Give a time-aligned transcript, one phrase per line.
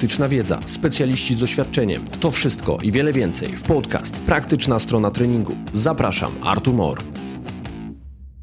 [0.00, 2.06] praktyczna wiedza, specjaliści z doświadczeniem.
[2.20, 5.56] To wszystko i wiele więcej w podcast Praktyczna strona treningu.
[5.72, 6.98] Zapraszam, Artur Mor.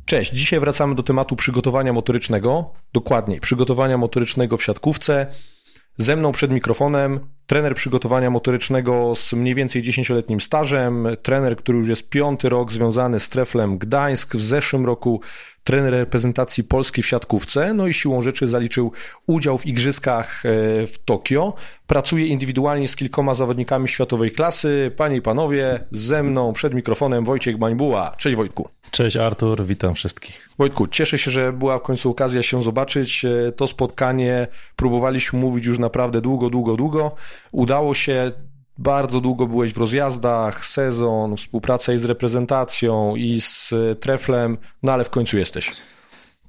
[0.05, 5.27] Cześć, dzisiaj wracamy do tematu przygotowania motorycznego, dokładniej przygotowania motorycznego w siatkówce.
[5.97, 11.87] Ze mną przed mikrofonem trener przygotowania motorycznego z mniej więcej 10-letnim stażem, trener, który już
[11.87, 15.21] jest piąty rok związany z Treflem Gdańsk, w zeszłym roku
[15.67, 18.91] trener reprezentacji Polski w siatkówce, no i siłą rzeczy zaliczył
[19.25, 20.49] udział w igrzyskach e,
[20.87, 21.53] w Tokio.
[21.87, 24.91] Pracuje indywidualnie z kilkoma zawodnikami światowej klasy.
[24.97, 28.15] Panie i panowie, ze mną przed mikrofonem Wojciech Bańbuła.
[28.17, 28.69] Cześć Wojtku.
[28.91, 30.49] Cześć Artur, witam wszystkich.
[30.57, 33.25] Wojtku, cieszę się, że była w końcu okazja się zobaczyć.
[33.25, 37.15] E, to spotkanie próbowaliśmy mówić już naprawdę długo, długo, długo.
[37.51, 38.31] Udało się.
[38.77, 45.03] Bardzo długo byłeś w rozjazdach, sezon, współpraca i z reprezentacją, i z Treflem, no ale
[45.03, 45.71] w końcu jesteś.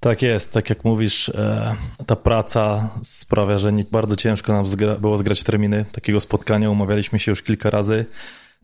[0.00, 1.74] Tak jest, tak jak mówisz, e,
[2.06, 4.64] ta praca sprawia, że bardzo ciężko nam
[5.00, 6.70] było zgrać terminy takiego spotkania.
[6.70, 8.04] Umawialiśmy się już kilka razy.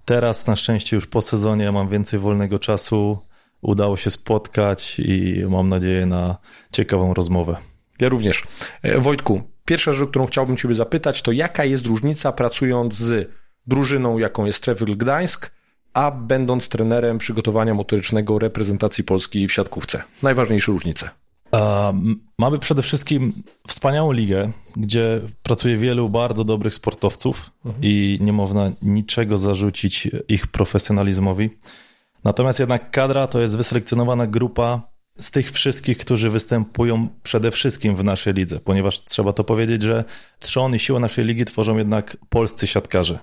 [0.04, 3.18] Teraz na szczęście już po sezonie mam więcej wolnego czasu.
[3.62, 6.36] Udało się spotkać i mam nadzieję na
[6.72, 7.56] ciekawą rozmowę.
[8.00, 8.42] Ja również.
[8.82, 13.30] E, Wojtku, pierwsza rzecz, którą chciałbym Ciebie zapytać, to jaka jest różnica pracując z
[13.66, 15.50] drużyną, jaką jest Trevor Gdańsk,
[15.92, 20.02] a będąc trenerem przygotowania motorycznego reprezentacji Polski w siatkówce?
[20.22, 21.10] Najważniejsze różnice.
[22.38, 27.84] Mamy przede wszystkim wspaniałą ligę, gdzie pracuje wielu bardzo dobrych sportowców mhm.
[27.84, 31.50] i nie można niczego zarzucić ich profesjonalizmowi.
[32.24, 38.04] Natomiast jednak kadra to jest wyselekcjonowana grupa z tych wszystkich, którzy występują przede wszystkim w
[38.04, 40.04] naszej lidze, ponieważ trzeba to powiedzieć, że
[40.38, 43.18] trzon i siłę naszej ligi tworzą jednak polscy siatkarze.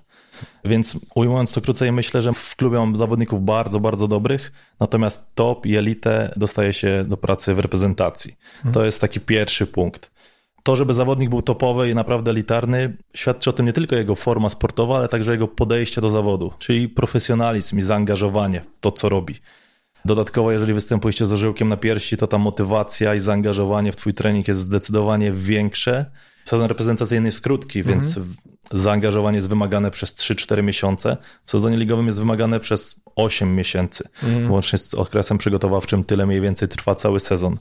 [0.65, 5.65] Więc ujmując to krócej, myślę, że w klubie mam zawodników bardzo, bardzo dobrych, natomiast top
[5.65, 8.35] i elitę dostaje się do pracy w reprezentacji.
[8.55, 8.73] Mhm.
[8.73, 10.11] To jest taki pierwszy punkt.
[10.63, 14.49] To, żeby zawodnik był topowy i naprawdę elitarny, świadczy o tym nie tylko jego forma
[14.49, 19.35] sportowa, ale także jego podejście do zawodu, czyli profesjonalizm i zaangażowanie w to, co robi.
[20.05, 24.47] Dodatkowo, jeżeli występujecie z orzełkiem na piersi, to ta motywacja i zaangażowanie w twój trening
[24.47, 26.11] jest zdecydowanie większe.
[26.45, 27.99] Sezon reprezentacyjny jest krótki, mhm.
[27.99, 28.19] więc
[28.71, 31.17] zaangażowanie jest wymagane przez 3-4 miesiące.
[31.45, 34.51] W sezonie ligowym jest wymagane przez 8 miesięcy, mhm.
[34.51, 36.03] łącznie z okresem przygotowawczym.
[36.03, 37.57] Tyle mniej więcej trwa cały sezon.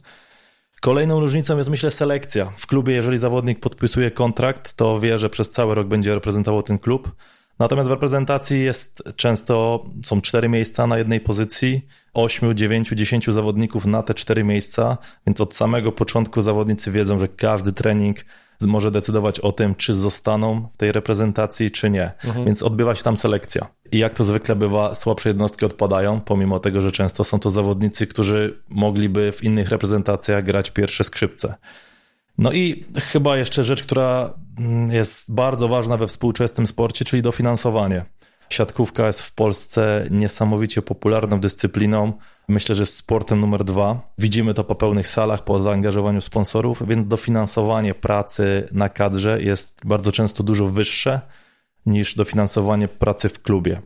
[0.81, 2.53] Kolejną różnicą jest, myślę, selekcja.
[2.59, 6.79] W klubie, jeżeli zawodnik podpisuje kontrakt, to wie, że przez cały rok będzie reprezentował ten
[6.79, 7.13] klub.
[7.59, 13.87] Natomiast w reprezentacji jest często, są cztery miejsca na jednej pozycji, ośmiu, dziewięciu, dziesięciu zawodników
[13.87, 18.25] na te cztery miejsca, więc od samego początku zawodnicy wiedzą, że każdy trening
[18.61, 22.13] może decydować o tym, czy zostaną w tej reprezentacji, czy nie.
[22.25, 22.45] Mhm.
[22.45, 23.67] Więc odbywa się tam selekcja.
[23.93, 28.07] I jak to zwykle bywa, słabsze jednostki odpadają, pomimo tego, że często są to zawodnicy,
[28.07, 31.55] którzy mogliby w innych reprezentacjach grać pierwsze skrzypce.
[32.39, 38.05] No i chyba jeszcze rzecz, która mm, jest bardzo ważna we współczesnym sporcie, czyli dofinansowanie.
[38.53, 42.13] Siatkówka jest w Polsce niesamowicie popularną dyscypliną.
[42.49, 44.13] Myślę, że jest sportem numer dwa.
[44.19, 50.13] Widzimy to po pełnych salach, po zaangażowaniu sponsorów, więc dofinansowanie pracy na kadrze jest bardzo
[50.13, 51.21] często dużo wyższe
[51.87, 53.83] niż dofinansowanie pracy w klubie.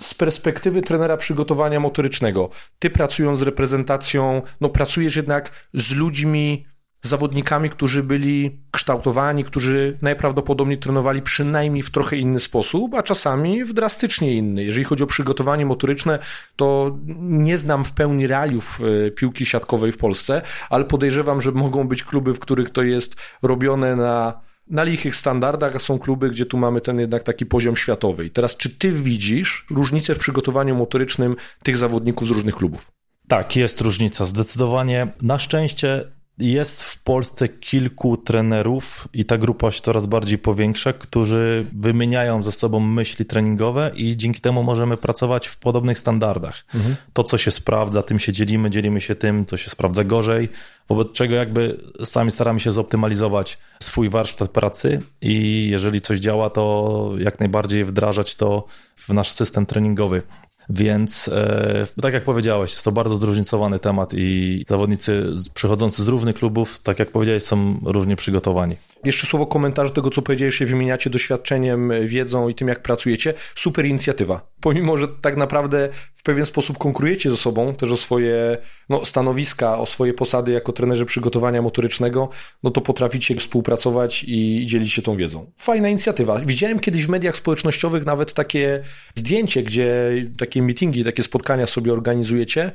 [0.00, 6.66] Z perspektywy trenera przygotowania motorycznego, ty pracując z reprezentacją, no pracujesz jednak z ludźmi
[7.02, 13.72] zawodnikami, którzy byli kształtowani, którzy najprawdopodobniej trenowali przynajmniej w trochę inny sposób, a czasami w
[13.72, 14.64] drastycznie inny.
[14.64, 16.18] Jeżeli chodzi o przygotowanie motoryczne,
[16.56, 21.88] to nie znam w pełni realiów e, piłki siatkowej w Polsce, ale podejrzewam, że mogą
[21.88, 26.46] być kluby, w których to jest robione na na lichych standardach, a są kluby, gdzie
[26.46, 28.24] tu mamy ten jednak taki poziom światowy.
[28.24, 32.92] I teraz, czy ty widzisz różnicę w przygotowaniu motorycznym tych zawodników z różnych klubów?
[33.28, 34.26] Tak, jest różnica.
[34.26, 35.12] Zdecydowanie.
[35.22, 36.12] Na szczęście
[36.50, 42.52] jest w Polsce kilku trenerów i ta grupa się coraz bardziej powiększa, którzy wymieniają ze
[42.52, 46.64] sobą myśli treningowe i dzięki temu możemy pracować w podobnych standardach.
[46.74, 46.96] Mhm.
[47.12, 50.48] To, co się sprawdza, tym się dzielimy, dzielimy się tym, co się sprawdza gorzej,
[50.88, 57.12] wobec czego jakby sami staramy się zoptymalizować swój warsztat pracy i jeżeli coś działa, to
[57.18, 58.64] jak najbardziej wdrażać to
[58.96, 60.22] w nasz system treningowy.
[60.68, 65.24] Więc e, tak jak powiedziałeś, jest to bardzo zróżnicowany temat i zawodnicy
[65.54, 68.76] przychodzący z różnych klubów, tak jak powiedziałeś, są różnie przygotowani.
[69.04, 73.34] Jeszcze słowo komentarz tego, co powiedziałeś, się wymieniacie doświadczeniem, wiedzą i tym, jak pracujecie.
[73.54, 74.52] Super inicjatywa.
[74.60, 78.58] Pomimo, że tak naprawdę w pewien sposób konkurujecie ze sobą, też o swoje
[78.88, 82.28] no, stanowiska, o swoje posady jako trenerzy przygotowania motorycznego,
[82.62, 85.50] no to potraficie współpracować i dzielić się tą wiedzą.
[85.58, 86.38] Fajna inicjatywa.
[86.38, 88.82] Widziałem kiedyś w mediach społecznościowych nawet takie
[89.14, 90.12] zdjęcie, gdzie
[90.52, 92.72] takie meetingi, takie spotkania sobie organizujecie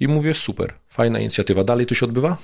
[0.00, 1.64] i mówię, super, fajna inicjatywa.
[1.64, 2.36] Dalej to się odbywa?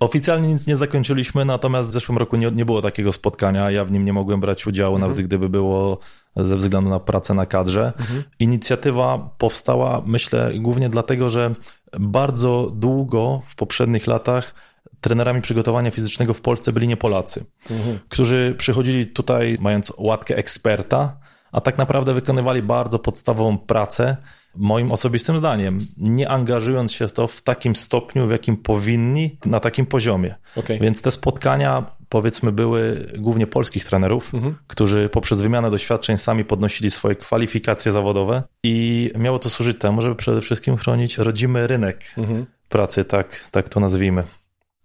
[0.00, 3.70] Oficjalnie nic nie zakończyliśmy, natomiast w zeszłym roku nie, nie było takiego spotkania.
[3.70, 5.10] Ja w nim nie mogłem brać udziału, mhm.
[5.10, 5.98] nawet gdyby było
[6.36, 7.92] ze względu na pracę na kadrze.
[7.98, 8.22] Mhm.
[8.38, 11.54] Inicjatywa powstała, myślę, głównie dlatego, że
[12.00, 14.54] bardzo długo w poprzednich latach
[15.00, 17.98] trenerami przygotowania fizycznego w Polsce byli nie Polacy, mhm.
[18.08, 21.16] którzy przychodzili tutaj mając łatkę eksperta,
[21.52, 24.16] a tak naprawdę wykonywali bardzo podstawową pracę,
[24.56, 29.60] moim osobistym zdaniem, nie angażując się w to w takim stopniu, w jakim powinni, na
[29.60, 30.34] takim poziomie.
[30.56, 30.78] Okay.
[30.78, 34.54] Więc te spotkania, powiedzmy, były głównie polskich trenerów, mhm.
[34.66, 40.14] którzy poprzez wymianę doświadczeń sami podnosili swoje kwalifikacje zawodowe i miało to służyć temu, żeby
[40.14, 42.46] przede wszystkim chronić rodzimy rynek mhm.
[42.68, 44.24] pracy, tak, tak to nazwijmy.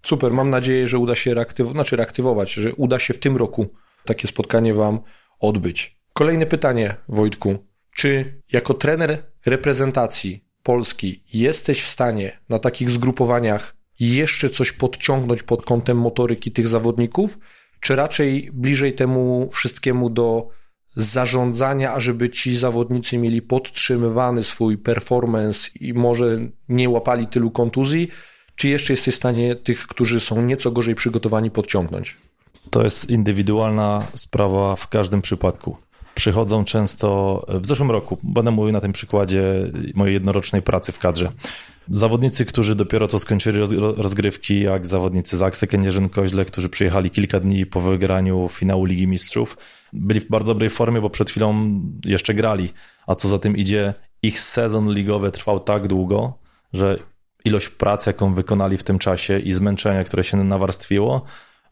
[0.06, 3.68] Super, mam nadzieję, że uda się reaktyw- znaczy reaktywować, że uda się w tym roku
[4.06, 5.00] takie spotkanie Wam
[5.40, 5.97] odbyć.
[6.18, 7.58] Kolejne pytanie, Wojtku.
[7.96, 15.66] Czy jako trener reprezentacji Polski jesteś w stanie na takich zgrupowaniach jeszcze coś podciągnąć pod
[15.66, 17.40] kątem motoryki tych zawodników,
[17.80, 20.50] czy raczej bliżej temu wszystkiemu do
[20.96, 28.10] zarządzania, ażeby ci zawodnicy mieli podtrzymywany swój performance i może nie łapali tylu kontuzji,
[28.56, 32.18] czy jeszcze jesteś w stanie tych, którzy są nieco gorzej przygotowani, podciągnąć?
[32.70, 35.78] To jest indywidualna sprawa w każdym przypadku.
[36.18, 39.44] Przychodzą często, w zeszłym roku, będę mówił na tym przykładzie
[39.96, 41.32] mojej jednorocznej pracy w kadrze.
[41.92, 43.60] Zawodnicy, którzy dopiero co skończyli
[43.98, 49.58] rozgrywki, jak zawodnicy z Aksy Kędzierzyn-Koźle, którzy przyjechali kilka dni po wygraniu finału Ligi Mistrzów,
[49.94, 52.70] byli w bardzo dobrej formie, bo przed chwilą jeszcze grali.
[53.08, 53.94] A co za tym idzie,
[54.24, 56.34] ich sezon ligowy trwał tak długo,
[56.74, 57.00] że
[57.46, 61.22] ilość pracy, jaką wykonali w tym czasie i zmęczenia, które się nawarstwiło,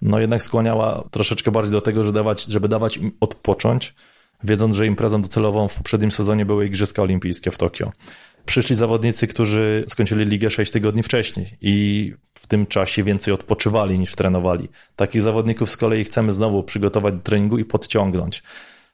[0.02, 3.96] no jednak skłaniała troszeczkę bardziej do tego, żeby dawać, żeby dawać im odpocząć,
[4.44, 7.92] wiedząc, że imprezą docelową w poprzednim sezonie były Igrzyska Olimpijskie w Tokio.
[8.46, 14.16] Przyszli zawodnicy, którzy skończyli ligę 6 tygodni wcześniej i w tym czasie więcej odpoczywali niż
[14.16, 14.70] trenowali.
[14.96, 18.44] Takich zawodników z kolei chcemy znowu przygotować do treningu i podciągnąć.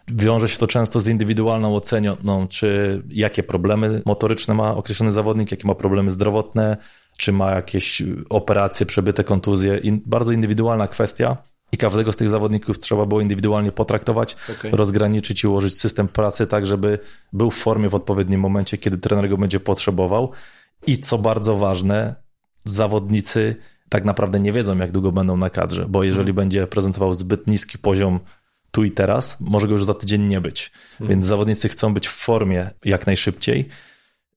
[0.08, 5.68] Wiąże się to często z indywidualną oceną, czy jakie problemy motoryczne ma określony zawodnik, jakie
[5.68, 6.78] ma problemy zdrowotne,
[7.18, 9.82] czy ma jakieś operacje, przebyte kontuzje.
[10.06, 11.38] bardzo indywidualna kwestia.
[11.72, 14.72] I każdego z tych zawodników trzeba było indywidualnie potraktować, okay.
[14.72, 17.00] rozgraniczyć i ułożyć system pracy tak, żeby
[17.34, 20.32] był w formie w odpowiednim momencie, kiedy trener go będzie potrzebował.
[20.88, 22.16] I co bardzo ważne,
[22.66, 23.56] zawodnicy
[23.90, 26.36] tak naprawdę nie wiedzą, jak długo będą na kadrze, bo jeżeli hmm.
[26.36, 28.20] będzie prezentował zbyt niski poziom
[28.72, 30.72] tu i teraz, może go już za tydzień nie być.
[30.98, 31.10] Hmm.
[31.10, 33.70] Więc zawodnicy chcą być w formie jak najszybciej.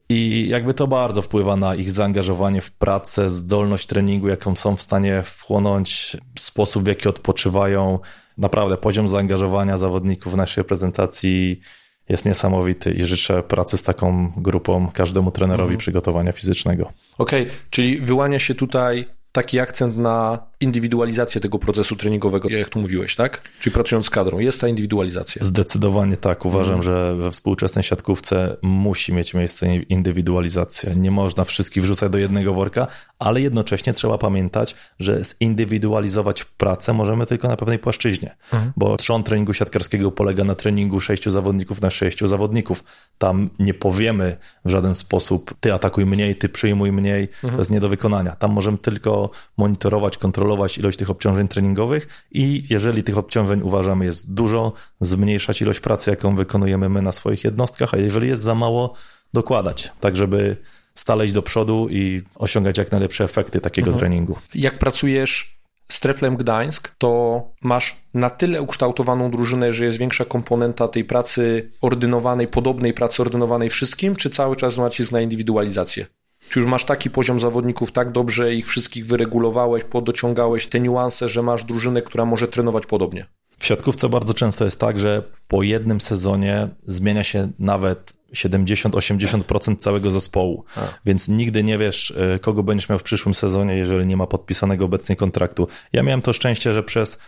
[0.08, 4.82] I jakby to bardzo wpływa na ich zaangażowanie w pracę, zdolność treningu, jaką są w
[4.82, 7.98] stanie wchłonąć, sposób w jaki odpoczywają.
[8.38, 11.60] Naprawdę poziom zaangażowania zawodników w naszej prezentacji
[12.08, 15.78] jest niesamowity i życzę pracy z taką grupą każdemu trenerowi mhm.
[15.78, 16.92] przygotowania fizycznego.
[17.18, 22.80] Okej, okay, czyli wyłania się tutaj taki akcent na indywidualizację tego procesu treningowego, jak tu
[22.80, 23.42] mówiłeś, tak?
[23.60, 25.44] Czyli pracując z kadrą, jest ta indywidualizacja.
[25.44, 26.44] Zdecydowanie tak.
[26.44, 26.82] Uważam, mhm.
[26.82, 30.94] że we współczesnej siatkówce musi mieć miejsce indywidualizacja.
[30.94, 32.86] Nie można wszystkich wrzucać do jednego worka,
[33.18, 38.72] ale jednocześnie trzeba pamiętać, że zindywidualizować pracę możemy tylko na pewnej płaszczyźnie, mhm.
[38.76, 42.84] bo trzon treningu siatkarskiego polega na treningu sześciu zawodników na sześciu zawodników.
[43.18, 47.54] Tam nie powiemy w żaden sposób, ty atakuj mniej, ty przyjmuj mniej, mhm.
[47.54, 48.36] to jest nie do wykonania.
[48.36, 49.23] Tam możemy tylko
[49.56, 55.80] monitorować, kontrolować ilość tych obciążeń treningowych i jeżeli tych obciążeń uważamy jest dużo, zmniejszać ilość
[55.80, 58.94] pracy, jaką wykonujemy my na swoich jednostkach, a jeżeli jest za mało,
[59.34, 60.56] dokładać, tak żeby
[60.94, 63.98] stale iść do przodu i osiągać jak najlepsze efekty takiego mhm.
[63.98, 64.38] treningu.
[64.54, 65.54] Jak pracujesz
[65.88, 71.70] z Treflem Gdańsk, to masz na tyle ukształtowaną drużynę, że jest większa komponenta tej pracy
[71.80, 76.06] ordynowanej, podobnej pracy ordynowanej wszystkim, czy cały czas nacisk na indywidualizację?
[76.48, 81.42] Czy już masz taki poziom zawodników, tak dobrze ich wszystkich wyregulowałeś, podociągałeś te niuanse, że
[81.42, 83.26] masz drużynę, która może trenować podobnie?
[83.58, 90.10] W siatkówce bardzo często jest tak, że po jednym sezonie zmienia się nawet 70-80% całego
[90.10, 90.80] zespołu, A.
[91.04, 94.84] więc nigdy nie wiesz, e, kogo będziesz miał w przyszłym sezonie, jeżeli nie ma podpisanego
[94.84, 95.68] obecnie kontraktu.
[95.92, 97.18] Ja miałem to szczęście, że przez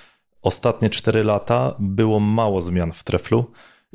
[0.42, 3.50] ostatnie 4 lata było mało zmian w treflu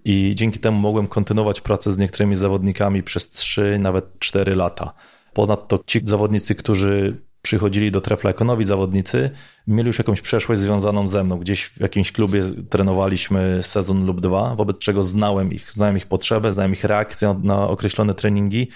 [0.05, 4.93] i dzięki temu mogłem kontynuować pracę z niektórymi zawodnikami przez 3, nawet 4 lata.
[5.33, 9.29] Ponadto ci zawodnicy, którzy przychodzili do Trefla jako nowi zawodnicy,
[9.67, 11.38] mieli już jakąś przeszłość związaną ze mną.
[11.38, 16.53] Gdzieś w jakimś klubie trenowaliśmy sezon lub dwa, wobec czego znałem ich, znałem ich potrzebę,
[16.53, 18.67] znałem ich reakcję na określone treningi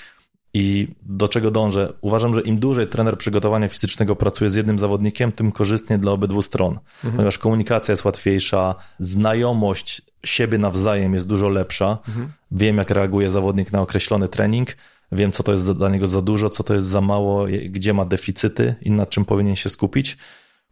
[0.54, 1.94] i do czego dążę?
[2.02, 6.42] Uważam, że im dłużej trener przygotowania fizycznego pracuje z jednym zawodnikiem, tym korzystnie dla obydwu
[6.42, 7.14] stron, mhm.
[7.14, 11.98] ponieważ komunikacja jest łatwiejsza, znajomość siebie nawzajem jest dużo lepsza.
[12.08, 12.32] Mhm.
[12.52, 14.76] Wiem, jak reaguje zawodnik na określony trening,
[15.12, 18.06] wiem, co to jest dla niego za dużo, co to jest za mało, gdzie ma
[18.06, 20.18] deficyty i nad czym powinien się skupić.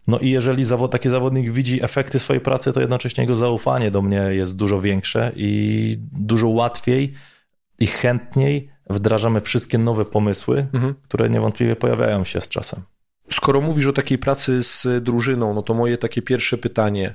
[0.07, 4.01] No i jeżeli zawod, taki zawodnik widzi efekty swojej pracy, to jednocześnie jego zaufanie do
[4.01, 7.13] mnie jest dużo większe i dużo łatwiej
[7.79, 10.95] i chętniej wdrażamy wszystkie nowe pomysły, mhm.
[11.03, 12.81] które niewątpliwie pojawiają się z czasem.
[13.31, 17.13] Skoro mówisz o takiej pracy z drużyną, no to moje takie pierwsze pytanie.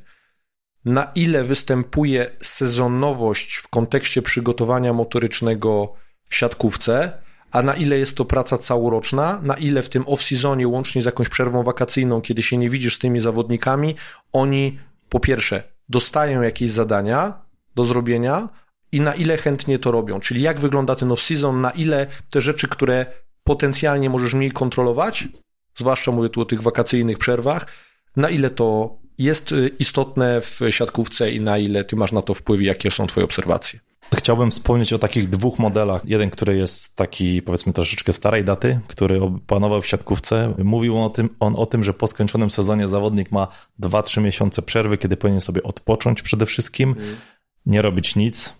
[0.84, 5.92] Na ile występuje sezonowość w kontekście przygotowania motorycznego
[6.24, 7.18] w siatkówce,
[7.50, 11.28] a na ile jest to praca całoroczna, na ile w tym off-seasonie, łącznie z jakąś
[11.28, 13.94] przerwą wakacyjną, kiedy się nie widzisz z tymi zawodnikami,
[14.32, 17.42] oni po pierwsze dostają jakieś zadania
[17.74, 18.48] do zrobienia
[18.92, 20.20] i na ile chętnie to robią.
[20.20, 23.06] Czyli jak wygląda ten off-season, na ile te rzeczy, które
[23.44, 25.28] potencjalnie możesz mniej kontrolować,
[25.76, 27.66] zwłaszcza mówię tu o tych wakacyjnych przerwach,
[28.16, 32.34] na ile to jest y, istotne w siatkówce i na ile ty masz na to
[32.34, 33.80] wpływ i jakie są twoje obserwacje?
[34.14, 36.02] Chciałbym wspomnieć o takich dwóch modelach.
[36.04, 40.54] Jeden, który jest taki, powiedzmy, troszeczkę starej daty, który panował w siatkówce.
[40.64, 43.48] Mówił on o tym, on o tym że po skończonym sezonie zawodnik ma
[43.80, 47.16] 2-3 miesiące przerwy, kiedy powinien sobie odpocząć przede wszystkim, mm.
[47.66, 48.54] nie robić nic,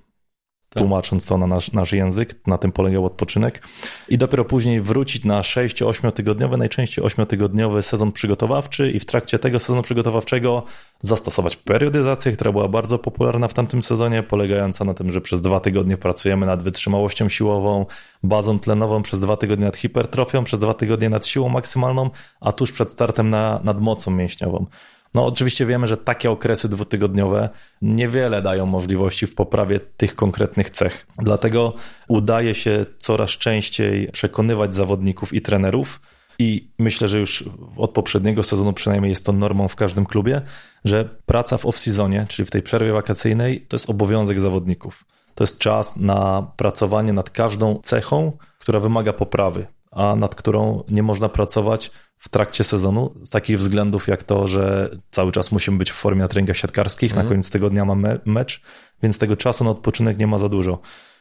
[0.69, 0.81] tak.
[0.81, 3.63] tłumacząc to na nasz, nasz język, na tym polegał odpoczynek.
[4.09, 9.39] I dopiero później wrócić na 6-8 tygodniowy, najczęściej 8 tygodniowy sezon przygotowawczy i w trakcie
[9.39, 10.63] tego sezonu przygotowawczego
[11.03, 15.61] zastosować periodyzację, która była bardzo popularna w tamtym sezonie, polegająca na tym, że przez dwa
[15.61, 17.87] tygodnie pracujemy nad wytrzymałością siłową,
[18.23, 22.11] bazą tlenową, przez dwa tygodnie nad hipertrofią, przez dwa tygodnie nad siłą maksymalną,
[22.41, 24.67] a tuż przed startem na, nad mocą mięśniową.
[25.15, 27.49] No, oczywiście wiemy, że takie okresy dwutygodniowe
[27.83, 31.07] niewiele dają możliwości w poprawie tych konkretnych cech.
[31.19, 31.75] Dlatego
[32.09, 36.01] udaje się coraz częściej przekonywać zawodników i trenerów,
[36.39, 37.45] i myślę, że już
[37.77, 40.43] od poprzedniego sezonu przynajmniej jest to normą w każdym klubie,
[40.85, 45.05] że praca w off-seasonie, czyli w tej przerwie wakacyjnej, to jest obowiązek zawodników.
[45.35, 51.03] To jest czas na pracowanie nad każdą cechą, która wymaga poprawy, a nad którą nie
[51.03, 55.91] można pracować w trakcie sezonu z takich względów jak to, że cały czas musimy być
[55.91, 57.25] w formie na treningach siatkarskich, mm.
[57.25, 58.63] na koniec tygodnia mamy mecz,
[59.03, 60.81] więc tego czasu na odpoczynek nie ma za dużo.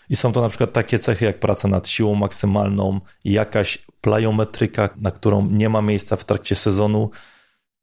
[0.10, 5.12] I są to na przykład takie cechy jak praca nad siłą maksymalną, jakaś plyometryka, na
[5.12, 7.10] którą nie ma miejsca w trakcie sezonu,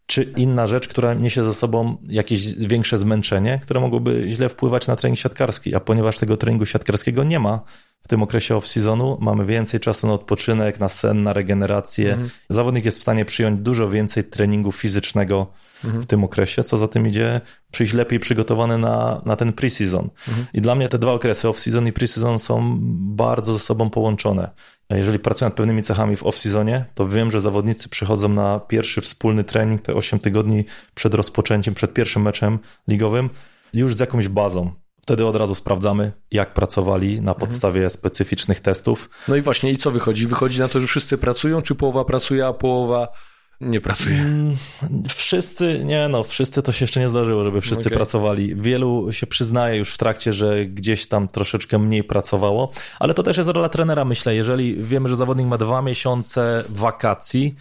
[0.07, 4.97] czy inna rzecz, która niesie ze sobą jakieś większe zmęczenie, które mogłoby źle wpływać na
[4.97, 5.75] trening siatkarski.
[5.75, 7.61] A ponieważ tego treningu siatkarskiego nie ma
[8.03, 12.11] w tym okresie off-seasonu, mamy więcej czasu na odpoczynek, na sen, na regenerację.
[12.11, 12.31] Mhm.
[12.49, 15.47] Zawodnik jest w stanie przyjąć dużo więcej treningu fizycznego
[15.85, 16.03] mhm.
[16.03, 20.09] w tym okresie, co za tym idzie, przyjść lepiej przygotowany na, na ten pre-season.
[20.29, 20.47] Mhm.
[20.55, 22.79] I dla mnie te dwa okresy, off-season i pre-season, są
[23.17, 24.51] bardzo ze sobą połączone.
[24.91, 29.45] Jeżeli pracuję nad pewnymi cechami w off-seasonie, to wiem, że zawodnicy przychodzą na pierwszy wspólny
[29.45, 30.65] trening, te 8 tygodni
[30.95, 33.31] przed rozpoczęciem, przed pierwszym meczem ligowym,
[33.75, 34.73] już z jakąś bazą.
[35.03, 37.37] Wtedy od razu sprawdzamy, jak pracowali na mhm.
[37.37, 37.91] podstawie mhm.
[37.91, 39.11] specyficznych testów.
[39.29, 40.27] No i właśnie, i co wychodzi?
[40.27, 43.09] Wychodzi na to, że wszyscy pracują, czy połowa pracuje, a połowa
[43.61, 44.17] nie pracuje.
[44.17, 44.57] Mm,
[45.09, 47.97] wszyscy, nie no, wszyscy to się jeszcze nie zdarzyło, żeby wszyscy okay.
[47.97, 48.55] pracowali.
[48.57, 53.37] Wielu się przyznaje już w trakcie, że gdzieś tam troszeczkę mniej pracowało, ale to też
[53.37, 54.35] jest rola trenera, myślę.
[54.35, 57.55] Jeżeli wiemy, że zawodnik ma dwa miesiące wakacji,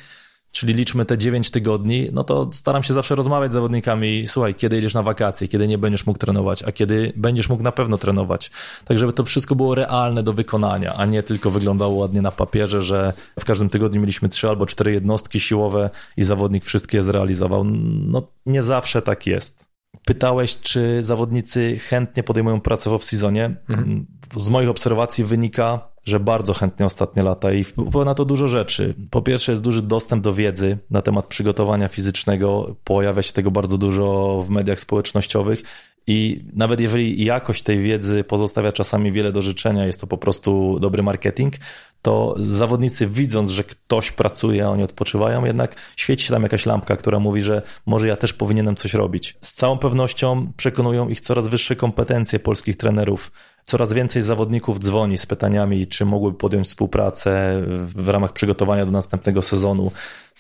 [0.54, 4.78] czyli liczmy te 9 tygodni, no to staram się zawsze rozmawiać z zawodnikami, słuchaj, kiedy
[4.78, 8.52] idziesz na wakacje, kiedy nie będziesz mógł trenować, a kiedy będziesz mógł na pewno trenować.
[8.86, 12.82] Tak, żeby to wszystko było realne do wykonania, a nie tylko wyglądało ładnie na papierze,
[12.82, 17.64] że w każdym tygodniu mieliśmy trzy albo cztery jednostki siłowe i zawodnik wszystkie zrealizował.
[17.64, 19.66] No nie zawsze tak jest.
[20.06, 23.56] Pytałeś, czy zawodnicy chętnie podejmują pracę w off-seasonie.
[23.70, 24.06] Mhm.
[24.38, 28.96] Z moich obserwacji wynika, że bardzo chętnie ostatnie lata i wpływa na to dużo rzeczy.
[29.10, 33.78] Po pierwsze jest duży dostęp do wiedzy na temat przygotowania fizycznego, pojawia się tego bardzo
[33.78, 35.64] dużo w mediach społecznościowych
[36.08, 40.80] i nawet jeżeli jakość tej wiedzy pozostawia czasami wiele do życzenia, jest to po prostu
[40.80, 41.54] dobry marketing,
[42.02, 46.98] to zawodnicy widząc, że ktoś pracuje, a oni odpoczywają, jednak świeci się tam jakaś lampka,
[46.98, 49.38] która mówi, że może ja też powinienem coś robić.
[49.42, 53.32] Z całą pewnością przekonują ich coraz wyższe kompetencje polskich trenerów.
[53.66, 59.42] Coraz więcej zawodników dzwoni z pytaniami, czy mogłyby podjąć współpracę w ramach przygotowania do następnego
[59.42, 59.92] sezonu.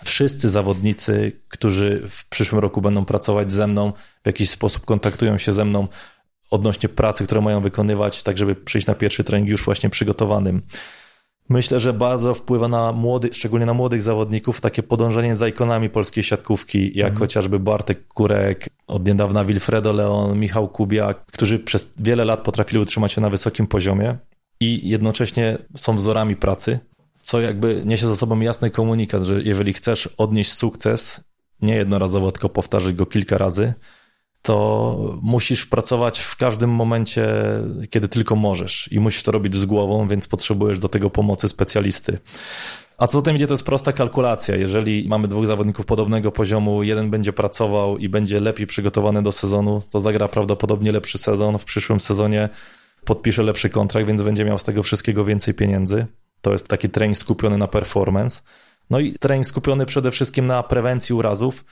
[0.03, 3.93] Wszyscy zawodnicy, którzy w przyszłym roku będą pracować ze mną,
[4.23, 5.87] w jakiś sposób kontaktują się ze mną
[6.51, 10.61] odnośnie pracy, które mają wykonywać, tak żeby przyjść na pierwszy trening już właśnie przygotowanym.
[11.49, 16.23] Myślę, że bardzo wpływa na młodych, szczególnie na młodych zawodników, takie podążanie za ikonami polskiej
[16.23, 17.19] siatkówki, jak mhm.
[17.19, 23.11] chociażby Bartek Kurek, od niedawna Wilfredo Leon, Michał Kubiak, którzy przez wiele lat potrafili utrzymać
[23.11, 24.17] się na wysokim poziomie
[24.59, 26.79] i jednocześnie są wzorami pracy,
[27.23, 31.23] co jakby niesie za sobą jasny komunikat, że jeżeli chcesz odnieść sukces,
[31.61, 33.73] nie jednorazowo, tylko powtarzać go kilka razy,
[34.41, 37.33] to musisz pracować w każdym momencie,
[37.89, 42.19] kiedy tylko możesz i musisz to robić z głową, więc potrzebujesz do tego pomocy specjalisty.
[42.97, 44.55] A co za tym idzie, to jest prosta kalkulacja.
[44.55, 49.81] Jeżeli mamy dwóch zawodników podobnego poziomu, jeden będzie pracował i będzie lepiej przygotowany do sezonu,
[49.89, 51.57] to zagra prawdopodobnie lepszy sezon.
[51.57, 52.49] W przyszłym sezonie
[53.05, 56.05] podpisze lepszy kontrakt, więc będzie miał z tego wszystkiego więcej pieniędzy.
[56.43, 58.41] To jest taki trening skupiony na performance.
[58.89, 61.65] No i trening skupiony przede wszystkim na prewencji urazów.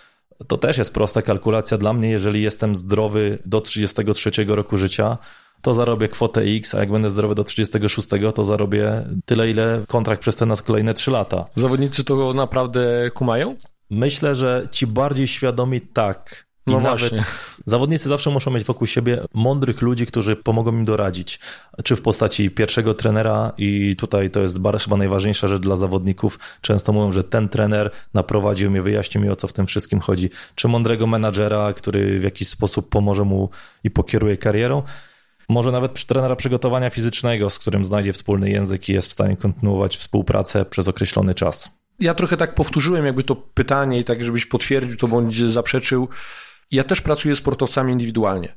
[0.47, 2.09] To też jest prosta kalkulacja dla mnie.
[2.09, 5.17] Jeżeli jestem zdrowy do 33 roku życia,
[5.61, 10.21] to zarobię kwotę X, a jak będę zdrowy do 36, to zarobię tyle, ile kontrakt
[10.21, 11.45] przez te nas kolejne 3 lata.
[11.55, 13.55] Zawodnicy to naprawdę kumają?
[13.89, 16.50] Myślę, że ci bardziej świadomi tak.
[16.67, 17.23] I no właśnie.
[17.65, 21.39] Zawodnicy zawsze muszą mieć wokół siebie mądrych ludzi, którzy pomogą im doradzić.
[21.83, 26.39] Czy w postaci pierwszego trenera, i tutaj to jest chyba najważniejsza rzecz dla zawodników.
[26.61, 30.29] Często mówią, że ten trener naprowadził mnie, wyjaśnił mi o co w tym wszystkim chodzi.
[30.55, 33.49] Czy mądrego menadżera, który w jakiś sposób pomoże mu
[33.83, 34.83] i pokieruje karierą
[35.49, 39.97] może nawet trenera przygotowania fizycznego, z którym znajdzie wspólny język i jest w stanie kontynuować
[39.97, 41.71] współpracę przez określony czas.
[41.99, 46.07] Ja trochę tak powtórzyłem jakby to pytanie i tak, żebyś potwierdził to bądź zaprzeczył.
[46.71, 48.55] Ja też pracuję z sportowcami indywidualnie.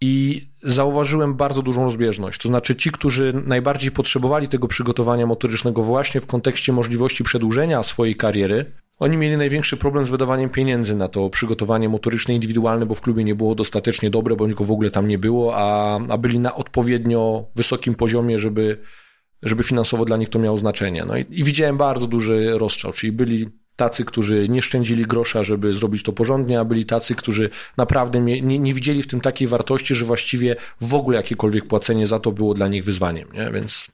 [0.00, 2.40] I zauważyłem bardzo dużą rozbieżność.
[2.40, 8.16] To znaczy, ci, którzy najbardziej potrzebowali tego przygotowania motorycznego, właśnie w kontekście możliwości przedłużenia swojej
[8.16, 13.00] kariery, oni mieli największy problem z wydawaniem pieniędzy na to przygotowanie motoryczne indywidualne, bo w
[13.00, 16.38] klubie nie było dostatecznie dobre, bądź go w ogóle tam nie było, a, a byli
[16.38, 18.78] na odpowiednio wysokim poziomie, żeby,
[19.42, 21.04] żeby finansowo dla nich to miało znaczenie.
[21.04, 25.72] No i, i widziałem bardzo duży rozstrzał, czyli byli tacy, którzy nie szczędzili grosza, żeby
[25.72, 29.94] zrobić to porządnie, a byli tacy, którzy naprawdę nie, nie, widzieli w tym takiej wartości,
[29.94, 33.28] że właściwie w ogóle jakiekolwiek płacenie za to było dla nich wyzwaniem.
[33.32, 33.50] Nie?
[33.50, 33.88] Więc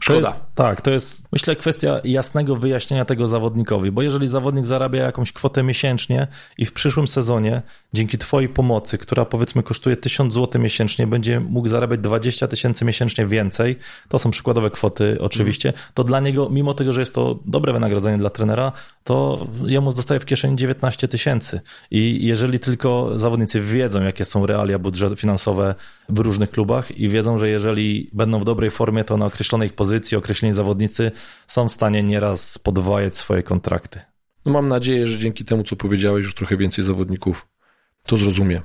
[0.00, 0.20] Szkoda.
[0.20, 5.02] To jest, tak, to jest myślę kwestia jasnego wyjaśnienia tego zawodnikowi, bo jeżeli zawodnik zarabia
[5.02, 6.26] jakąś kwotę miesięcznie
[6.58, 7.62] i w przyszłym sezonie
[7.92, 13.26] dzięki twojej pomocy, która powiedzmy kosztuje 1000 zł miesięcznie, będzie mógł zarabiać 20 tysięcy miesięcznie
[13.26, 17.72] więcej, to są przykładowe kwoty oczywiście, to dla niego, mimo tego, że jest to dobre
[17.72, 18.72] wynagrodzenie dla trenera,
[19.04, 21.60] to jemu zostaje w kieszeni 19 tysięcy
[21.90, 25.74] i jeżeli tylko zawodnicy wiedzą, jakie są realia budżety finansowe
[26.08, 30.16] w różnych klubach i wiedzą, że jeżeli będą w dobrej formie, to na określonej pozycji
[30.16, 31.12] określeni zawodnicy
[31.46, 34.00] są w stanie nieraz podwajać swoje kontrakty.
[34.46, 37.46] No mam nadzieję, że dzięki temu, co powiedziałeś, już trochę więcej zawodników
[38.04, 38.62] to zrozumie.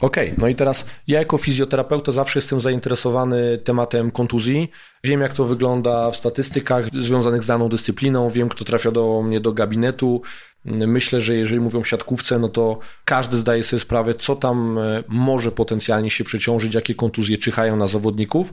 [0.00, 4.70] Okej, okay, no i teraz ja jako fizjoterapeuta zawsze jestem zainteresowany tematem kontuzji.
[5.04, 9.40] Wiem, jak to wygląda w statystykach związanych z daną dyscypliną, wiem, kto trafia do mnie
[9.40, 10.22] do gabinetu.
[10.64, 15.52] Myślę, że jeżeli mówią siatkówce, no to każdy zdaje sobie sprawę, co tam e, może
[15.52, 18.52] potencjalnie się przeciążyć, jakie kontuzje czyhają na zawodników.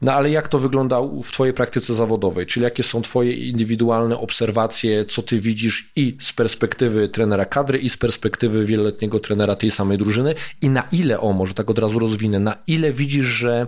[0.00, 2.46] No ale jak to wygląda w Twojej praktyce zawodowej?
[2.46, 7.88] Czyli jakie są Twoje indywidualne obserwacje, co Ty widzisz i z perspektywy trenera kadry, i
[7.88, 10.34] z perspektywy wieloletniego trenera tej samej drużyny?
[10.62, 13.66] I na ile, o może tak od razu rozwinę, na ile widzisz, że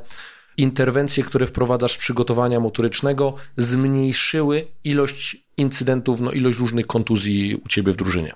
[0.56, 7.92] interwencje, które wprowadzasz z przygotowania motorycznego, zmniejszyły ilość incydentów, no ilość różnych kontuzji u Ciebie
[7.92, 8.34] w drużynie?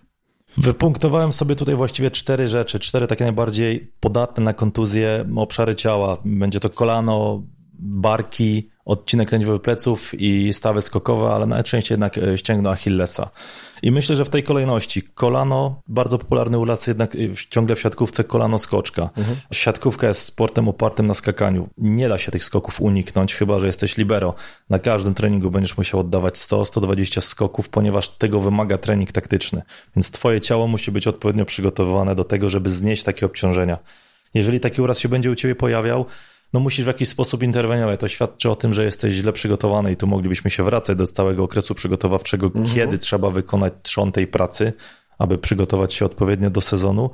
[0.56, 6.18] Wypunktowałem sobie tutaj właściwie cztery rzeczy, cztery takie najbardziej podatne na kontuzje obszary ciała.
[6.24, 7.42] Będzie to kolano,
[7.78, 13.30] barki, odcinek lędźwiowy pleców i stawy skokowe, ale najczęściej jednak e, ścięgno Achillesa.
[13.82, 17.18] I myślę, że w tej kolejności kolano, bardzo popularny u nas jednak e,
[17.50, 19.10] ciągle w siatkówce kolano skoczka.
[19.16, 19.36] Mhm.
[19.52, 21.68] Siatkówka jest sportem opartym na skakaniu.
[21.78, 24.34] Nie da się tych skoków uniknąć, chyba że jesteś libero.
[24.70, 29.62] Na każdym treningu będziesz musiał oddawać 100-120 skoków, ponieważ tego wymaga trening taktyczny.
[29.96, 33.78] Więc twoje ciało musi być odpowiednio przygotowane do tego, żeby znieść takie obciążenia.
[34.34, 36.06] Jeżeli taki uraz się będzie u ciebie pojawiał,
[36.52, 38.00] no musisz w jakiś sposób interweniować.
[38.00, 41.44] To świadczy o tym, że jesteś źle przygotowany i tu moglibyśmy się wracać do całego
[41.44, 42.66] okresu przygotowawczego, mhm.
[42.74, 44.72] kiedy trzeba wykonać trzon tej pracy,
[45.18, 47.10] aby przygotować się odpowiednio do sezonu.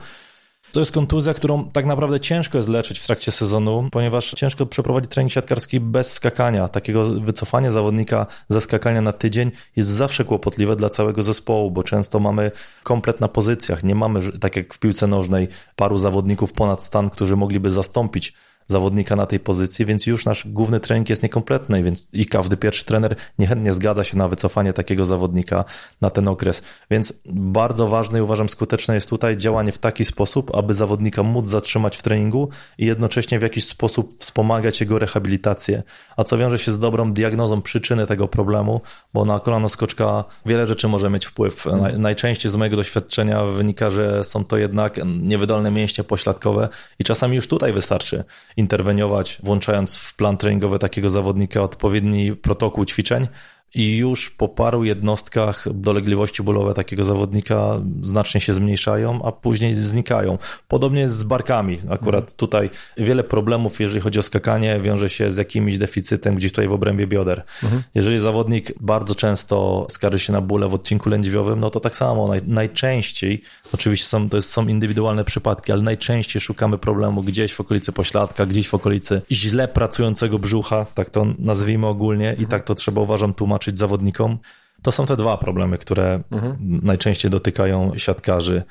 [0.73, 5.11] To jest kontuzja, którą tak naprawdę ciężko jest leczyć w trakcie sezonu, ponieważ ciężko przeprowadzić
[5.11, 6.69] trening siatkarski bez skakania.
[6.69, 12.21] Takiego wycofania zawodnika ze skakania na tydzień jest zawsze kłopotliwe dla całego zespołu, bo często
[12.21, 12.51] mamy
[12.83, 13.85] komplet na pozycjach.
[13.85, 18.35] Nie mamy, tak jak w piłce nożnej, paru zawodników ponad stan, którzy mogliby zastąpić
[18.67, 22.85] zawodnika na tej pozycji, więc już nasz główny trening jest niekompletny, więc i każdy pierwszy
[22.85, 25.65] trener niechętnie zgadza się na wycofanie takiego zawodnika
[26.01, 26.63] na ten okres.
[26.91, 31.49] Więc bardzo ważne i uważam skuteczne jest tutaj działanie w taki sposób, aby zawodnika móc
[31.49, 32.49] zatrzymać w treningu
[32.79, 35.83] i jednocześnie w jakiś sposób wspomagać jego rehabilitację.
[36.17, 38.81] A co wiąże się z dobrą diagnozą przyczyny tego problemu,
[39.15, 41.67] bo na kolano skoczka wiele rzeczy może mieć wpływ.
[41.67, 42.03] Mhm.
[42.03, 47.49] Najczęściej z mojego doświadczenia wynika, że są to jednak niewydolne mięśnie pośladkowe i czasami już
[47.49, 48.25] tutaj wystarczy
[48.57, 53.29] interweniować, włączając w plan treningowy takiego zawodnika odpowiedni protokół ćwiczeń
[53.75, 60.39] i już po paru jednostkach dolegliwości bólowe takiego zawodnika znacznie się zmniejszają, a później znikają.
[60.69, 61.79] Podobnie jest z barkami.
[61.91, 62.37] Akurat mhm.
[62.37, 66.73] tutaj wiele problemów, jeżeli chodzi o skakanie, wiąże się z jakimś deficytem gdzieś tutaj w
[66.73, 67.43] obrębie bioder.
[67.63, 67.83] Mhm.
[67.95, 72.29] Jeżeli zawodnik bardzo często skarży się na bóle w odcinku lędźwiowym, no to tak samo
[72.29, 73.43] naj, najczęściej,
[73.75, 78.47] oczywiście są, to jest, są indywidualne przypadki, ale najczęściej szukamy problemu gdzieś w okolicy pośladka,
[78.47, 83.35] gdzieś w okolicy źle pracującego brzucha, tak to nazwijmy ogólnie i tak to trzeba uważam
[83.35, 84.39] tłumaczyć zawodnikom.
[84.83, 86.57] To są te dwa problemy, które mhm.
[86.83, 88.63] najczęściej dotykają siatkarzy.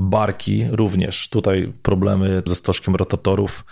[0.00, 1.28] Barki również.
[1.28, 3.64] Tutaj problemy ze stożkiem rotatorów.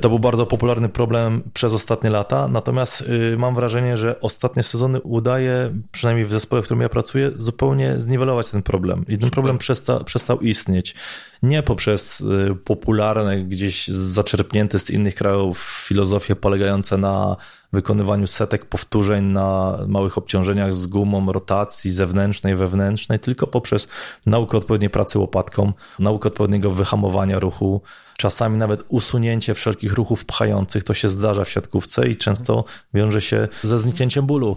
[0.00, 5.00] To był bardzo popularny problem przez ostatnie lata, natomiast y, mam wrażenie, że ostatnie sezony
[5.00, 9.04] udaje, przynajmniej w zespole, w którym ja pracuję, zupełnie zniwelować ten problem.
[9.08, 10.94] I ten problem przesta, przestał istnieć.
[11.42, 17.36] Nie poprzez y, popularne, gdzieś zaczerpnięte z innych krajów filozofie polegające na
[17.72, 23.88] wykonywaniu setek powtórzeń na małych obciążeniach z gumą rotacji zewnętrznej, wewnętrznej, tylko poprzez
[24.26, 27.80] naukę odpowiedniej pracy łopatką, naukę odpowiedniego wyhamowania ruchu,
[28.16, 30.84] czasami nawet usunięcie wszelkich ruchów pchających.
[30.84, 34.56] To się zdarza w siatkówce i często wiąże się ze zniknięciem bólu.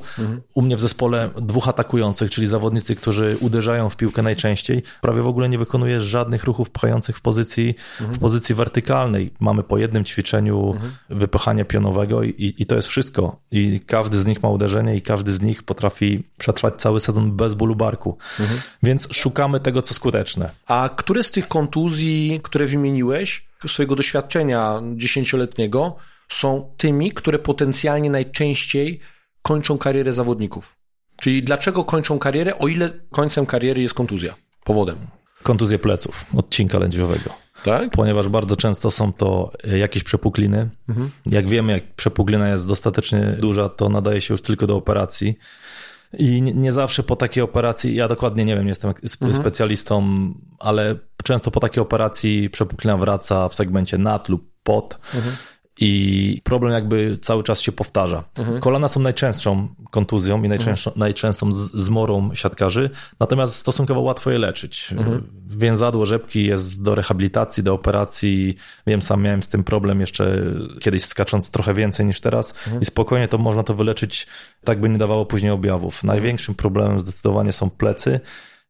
[0.53, 5.27] U mnie w zespole dwóch atakujących, czyli zawodnicy, którzy uderzają w piłkę najczęściej, prawie w
[5.27, 9.33] ogóle nie wykonuje żadnych ruchów pchających w pozycji, w pozycji wertykalnej.
[9.39, 10.75] Mamy po jednym ćwiczeniu
[11.09, 13.39] wypychania pionowego i, i to jest wszystko.
[13.51, 17.53] I każdy z nich ma uderzenie i każdy z nich potrafi przetrwać cały sezon bez
[17.53, 18.17] bólu barku.
[18.83, 20.49] Więc szukamy tego, co skuteczne.
[20.67, 25.95] A które z tych kontuzji, które wymieniłeś, swojego doświadczenia dziesięcioletniego
[26.29, 28.99] są tymi, które potencjalnie najczęściej
[29.41, 30.75] kończą karierę zawodników.
[31.17, 34.97] Czyli dlaczego kończą karierę, o ile końcem kariery jest kontuzja, powodem?
[35.43, 37.33] Kontuzje pleców, odcinka lędźwiowego.
[37.63, 37.91] Tak?
[37.91, 40.69] Ponieważ bardzo często są to jakieś przepukliny.
[40.89, 41.09] Mhm.
[41.25, 45.37] Jak wiemy, jak przepuklina jest dostatecznie duża, to nadaje się już tylko do operacji.
[46.17, 49.33] I nie, zawsze po takiej operacji, ja dokładnie nie wiem, nie jestem mhm.
[49.33, 50.03] specjalistą,
[50.59, 54.99] ale często po takiej operacji przepuklina wraca w segmencie nad lub pod.
[55.15, 55.35] Mhm
[55.81, 58.23] i problem jakby cały czas się powtarza.
[58.37, 58.59] Mhm.
[58.59, 60.99] Kolana są najczęstszą kontuzją i najczęstszą, mhm.
[60.99, 62.89] najczęstszą zmorą siatkarzy,
[63.19, 64.93] natomiast stosunkowo łatwo je leczyć.
[64.97, 65.23] Mhm.
[65.47, 68.55] Więzadło rzepki jest do rehabilitacji, do operacji.
[68.87, 70.43] Wiem, sam miałem z tym problem jeszcze
[70.81, 72.81] kiedyś skacząc trochę więcej niż teraz mhm.
[72.81, 74.27] i spokojnie to można to wyleczyć,
[74.63, 75.95] tak by nie dawało później objawów.
[75.95, 76.07] Mhm.
[76.07, 78.19] Największym problemem zdecydowanie są plecy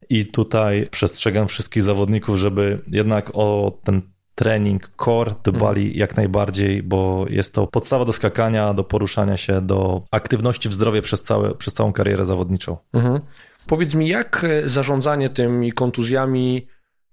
[0.08, 4.02] i tutaj przestrzegam wszystkich zawodników, żeby jednak o ten
[4.40, 5.98] trening, core dbali mhm.
[5.98, 11.02] jak najbardziej, bo jest to podstawa do skakania, do poruszania się, do aktywności w zdrowie
[11.02, 12.76] przez, całe, przez całą karierę zawodniczą.
[12.92, 13.20] Mhm.
[13.66, 16.66] Powiedz mi, jak e, zarządzanie tymi kontuzjami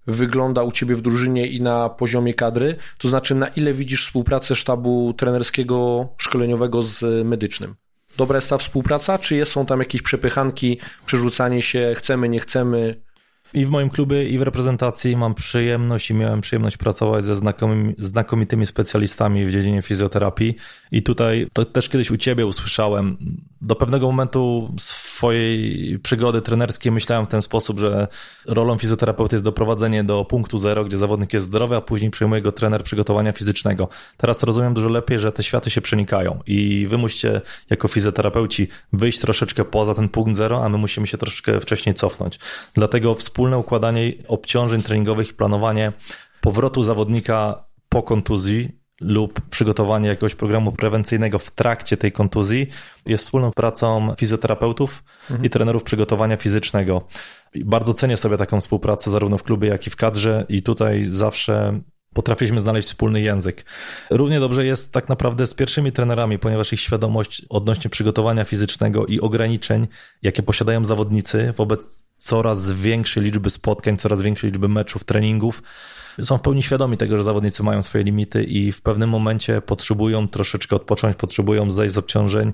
[0.07, 2.75] wygląda u ciebie w drużynie i na poziomie kadry?
[2.97, 7.75] To znaczy, na ile widzisz współpracę sztabu trenerskiego, szkoleniowego z medycznym?
[8.17, 13.06] Dobra jest ta współpraca, czy są tam jakieś przepychanki, przerzucanie się, chcemy, nie chcemy?
[13.53, 17.93] I w moim klubie, i w reprezentacji mam przyjemność i miałem przyjemność pracować ze znakomymi,
[17.97, 20.55] znakomitymi specjalistami w dziedzinie fizjoterapii.
[20.91, 23.17] I tutaj to też kiedyś u ciebie usłyszałem.
[23.61, 24.73] Do pewnego momentu
[25.17, 28.07] swojej przygody trenerskiej myślałem w ten sposób, że
[28.45, 32.51] rolą fizjoterapeuty jest doprowadzenie do punktu zero, gdzie zawodnik jest zdrowy, a później przejmuje go
[32.51, 33.89] trener przygotowania fizycznego.
[34.17, 39.19] Teraz rozumiem dużo lepiej, że te światy się przenikają i wy musicie jako fizjoterapeuci wyjść
[39.19, 42.39] troszeczkę poza ten punkt zero, a my musimy się troszeczkę wcześniej cofnąć.
[42.73, 45.93] Dlatego wspólne układanie obciążeń treningowych i planowanie
[46.41, 52.67] powrotu zawodnika po kontuzji lub przygotowanie jakiegoś programu prewencyjnego w trakcie tej kontuzji
[53.05, 55.45] jest wspólną pracą fizjoterapeutów mhm.
[55.45, 57.07] i trenerów przygotowania fizycznego.
[57.55, 61.79] Bardzo cenię sobie taką współpracę zarówno w klubie, jak i w kadrze i tutaj zawsze
[62.13, 63.65] potrafiliśmy znaleźć wspólny język.
[64.09, 69.19] Równie dobrze jest tak naprawdę z pierwszymi trenerami, ponieważ ich świadomość odnośnie przygotowania fizycznego i
[69.19, 69.87] ograniczeń,
[70.21, 75.63] jakie posiadają zawodnicy wobec coraz większej liczby spotkań, coraz większej liczby meczów, treningów,
[76.25, 80.27] są w pełni świadomi tego, że zawodnicy mają swoje limity i w pewnym momencie potrzebują
[80.27, 82.53] troszeczkę odpocząć, potrzebują zejść z obciążeń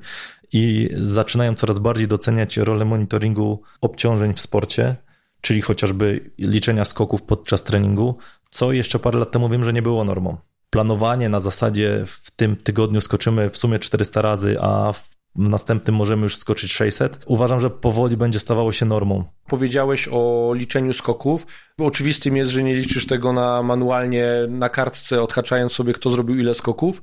[0.54, 4.96] i zaczynają coraz bardziej doceniać rolę monitoringu obciążeń w sporcie,
[5.42, 8.18] czyli chociażby liczenia skoków podczas treningu,
[8.50, 10.38] co jeszcze parę lat temu wiem, że nie było normą.
[10.70, 16.24] Planowanie na zasadzie w tym tygodniu skoczymy w sumie 400 razy, a w następnym możemy
[16.24, 17.24] już skoczyć 600.
[17.26, 19.24] Uważam, że powoli będzie stawało się normą.
[19.48, 21.48] Powiedziałeś o liczeniu skoków.
[21.78, 26.54] Oczywistym jest, że nie liczysz tego na manualnie na kartce, odhaczając sobie, kto zrobił ile
[26.54, 27.02] skoków.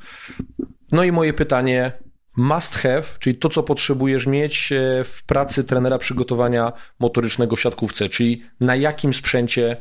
[0.92, 1.92] No i moje pytanie,
[2.36, 8.08] must have, czyli to, co potrzebujesz mieć e, w pracy trenera przygotowania motorycznego w siatkówce,
[8.08, 9.76] czyli na jakim sprzęcie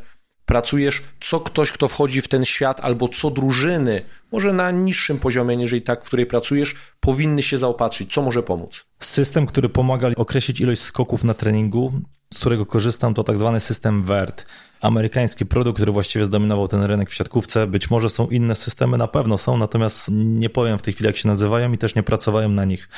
[0.50, 5.58] pracujesz, co ktoś, kto wchodzi w ten świat, albo co drużyny, może na niższym poziomie,
[5.58, 8.14] niżeli tak, w której pracujesz, powinny się zaopatrzyć?
[8.14, 8.86] Co może pomóc?
[9.00, 11.94] System, który pomaga określić ilość skoków na treningu,
[12.34, 14.46] z którego korzystam, to tak zwany system WERT.
[14.82, 17.68] Amerykański produkt, który właściwie zdominował ten rynek w siatkówce.
[17.68, 21.18] Być może są inne systemy, na pewno są, natomiast nie powiem w tej chwili, jak
[21.18, 22.90] się nazywają i też nie pracowałem na nich.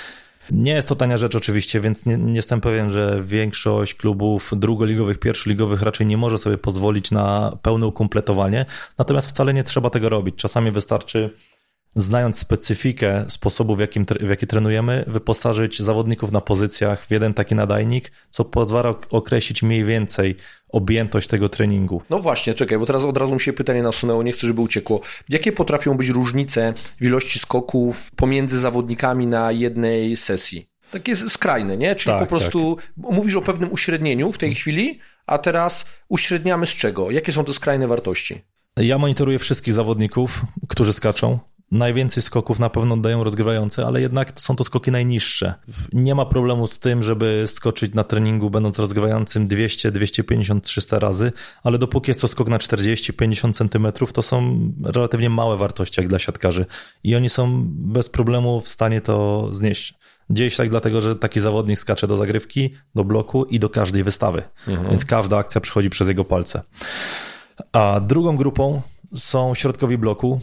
[0.51, 5.19] Nie jest to tania rzecz oczywiście, więc nie, nie, jestem pewien, że większość klubów drugoligowych,
[5.19, 8.65] pierwszoligowych raczej nie może sobie pozwolić na pełne ukompletowanie.
[8.97, 10.35] Natomiast wcale nie trzeba tego robić.
[10.35, 11.35] Czasami wystarczy
[11.95, 17.55] znając specyfikę sposobu, w, jakim, w jaki trenujemy, wyposażyć zawodników na pozycjach w jeden taki
[17.55, 20.35] nadajnik, co pozwala określić mniej więcej
[20.71, 22.01] objętość tego treningu.
[22.09, 25.01] No właśnie, czekaj, bo teraz od razu mi się pytanie nasunęło, nie chcę, żeby uciekło.
[25.29, 30.67] Jakie potrafią być różnice w ilości skoków pomiędzy zawodnikami na jednej sesji?
[30.91, 31.95] Takie skrajne, nie?
[31.95, 32.91] Czyli tak, po prostu tak.
[32.97, 37.11] mówisz o pewnym uśrednieniu w tej chwili, a teraz uśredniamy z czego?
[37.11, 38.41] Jakie są te skrajne wartości?
[38.77, 41.39] Ja monitoruję wszystkich zawodników, którzy skaczą.
[41.71, 45.53] Najwięcej skoków na pewno dają rozgrywające, ale jednak są to skoki najniższe.
[45.93, 51.31] Nie ma problemu z tym, żeby skoczyć na treningu będąc rozgrywającym 200, 250, 300 razy,
[51.63, 56.19] ale dopóki jest to skok na 40-50 centymetrów, to są relatywnie małe wartości jak dla
[56.19, 56.65] siatkarzy
[57.03, 59.93] i oni są bez problemu w stanie to znieść.
[60.29, 64.03] Dzieje się tak dlatego, że taki zawodnik skacze do zagrywki, do bloku i do każdej
[64.03, 64.89] wystawy, mhm.
[64.89, 66.61] więc każda akcja przechodzi przez jego palce.
[67.71, 68.81] A drugą grupą
[69.15, 70.41] są środkowi bloku,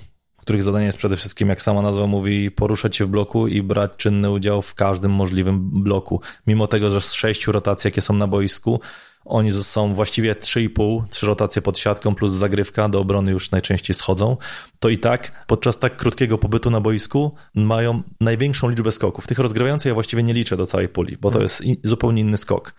[0.48, 3.90] których zadanie jest przede wszystkim, jak sama nazwa mówi, poruszać się w bloku i brać
[3.96, 6.20] czynny udział w każdym możliwym bloku.
[6.46, 8.80] Mimo tego, że z sześciu rotacji, jakie są na boisku,
[9.24, 14.36] oni są właściwie 3,5, trzy rotacje pod siatką plus zagrywka, do obrony już najczęściej schodzą,
[14.80, 19.26] to i tak podczas tak krótkiego pobytu na boisku mają największą liczbę skoków.
[19.26, 21.42] Tych rozgrywających ja właściwie nie liczę do całej puli, bo to hmm.
[21.42, 22.74] jest zupełnie inny skok.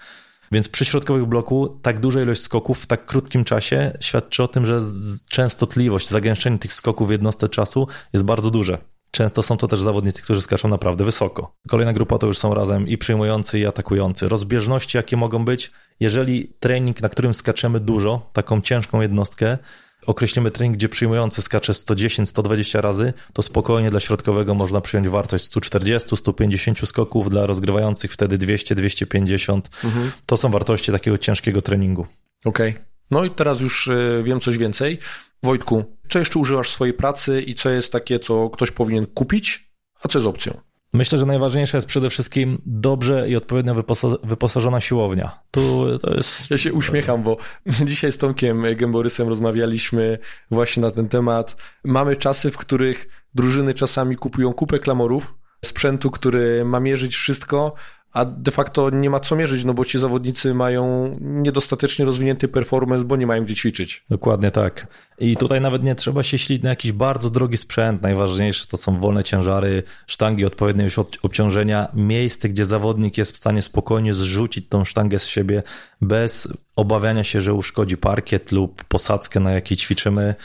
[0.51, 4.65] Więc przy środkowych bloku tak duża ilość skoków w tak krótkim czasie świadczy o tym,
[4.65, 4.81] że
[5.29, 8.77] częstotliwość, zagęszczenie tych skoków w jednostce czasu jest bardzo duże.
[9.11, 11.55] Często są to też zawodnicy, którzy skaczą naprawdę wysoko.
[11.67, 14.29] Kolejna grupa to już są razem i przyjmujący, i atakujący.
[14.29, 19.57] Rozbieżności, jakie mogą być, jeżeli trening, na którym skaczemy dużo, taką ciężką jednostkę,
[20.05, 26.85] określimy trening, gdzie przyjmujący skacze 110-120 razy, to spokojnie dla środkowego można przyjąć wartość 140-150
[26.85, 29.61] skoków, dla rozgrywających wtedy 200-250.
[29.83, 30.11] Mhm.
[30.25, 32.07] To są wartości takiego ciężkiego treningu.
[32.45, 32.71] Okej.
[32.71, 32.85] Okay.
[33.11, 34.99] No i teraz już e, wiem coś więcej.
[35.43, 39.71] Wojtku, co jeszcze używasz w swojej pracy i co jest takie, co ktoś powinien kupić,
[40.03, 40.68] a co jest opcją?
[40.93, 43.83] Myślę, że najważniejsze jest przede wszystkim dobrze i odpowiednio
[44.23, 45.39] wyposażona siłownia.
[45.51, 46.51] Tu to jest...
[46.51, 47.37] Ja się uśmiecham, bo
[47.85, 50.19] dzisiaj z Tomkiem Gęborysem rozmawialiśmy
[50.51, 51.55] właśnie na ten temat.
[51.83, 55.33] Mamy czasy, w których drużyny czasami kupują kupę klamorów,
[55.65, 57.73] sprzętu, który ma mierzyć wszystko,
[58.13, 63.05] a de facto nie ma co mierzyć, no bo ci zawodnicy mają niedostatecznie rozwinięty performance,
[63.05, 64.03] bo nie mają gdzie ćwiczyć.
[64.09, 64.87] Dokładnie tak.
[65.19, 68.01] I tutaj nawet nie trzeba się ślić na jakiś bardzo drogi sprzęt.
[68.01, 73.61] Najważniejsze to są wolne ciężary, sztangi odpowiednie już obciążenia, miejsce, gdzie zawodnik jest w stanie
[73.61, 75.63] spokojnie zrzucić tą sztangę z siebie
[76.01, 80.35] bez obawiania się, że uszkodzi parkiet lub posadzkę, na jakiej ćwiczymy.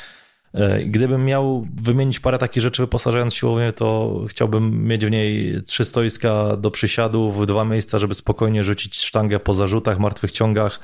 [0.55, 5.85] E, gdybym miał wymienić parę takich rzeczy wyposażając siłownię, to chciałbym mieć w niej trzy
[5.85, 10.81] stoiska do przysiadów, dwa miejsca, żeby spokojnie rzucić sztangę po zarzutach, martwych ciągach,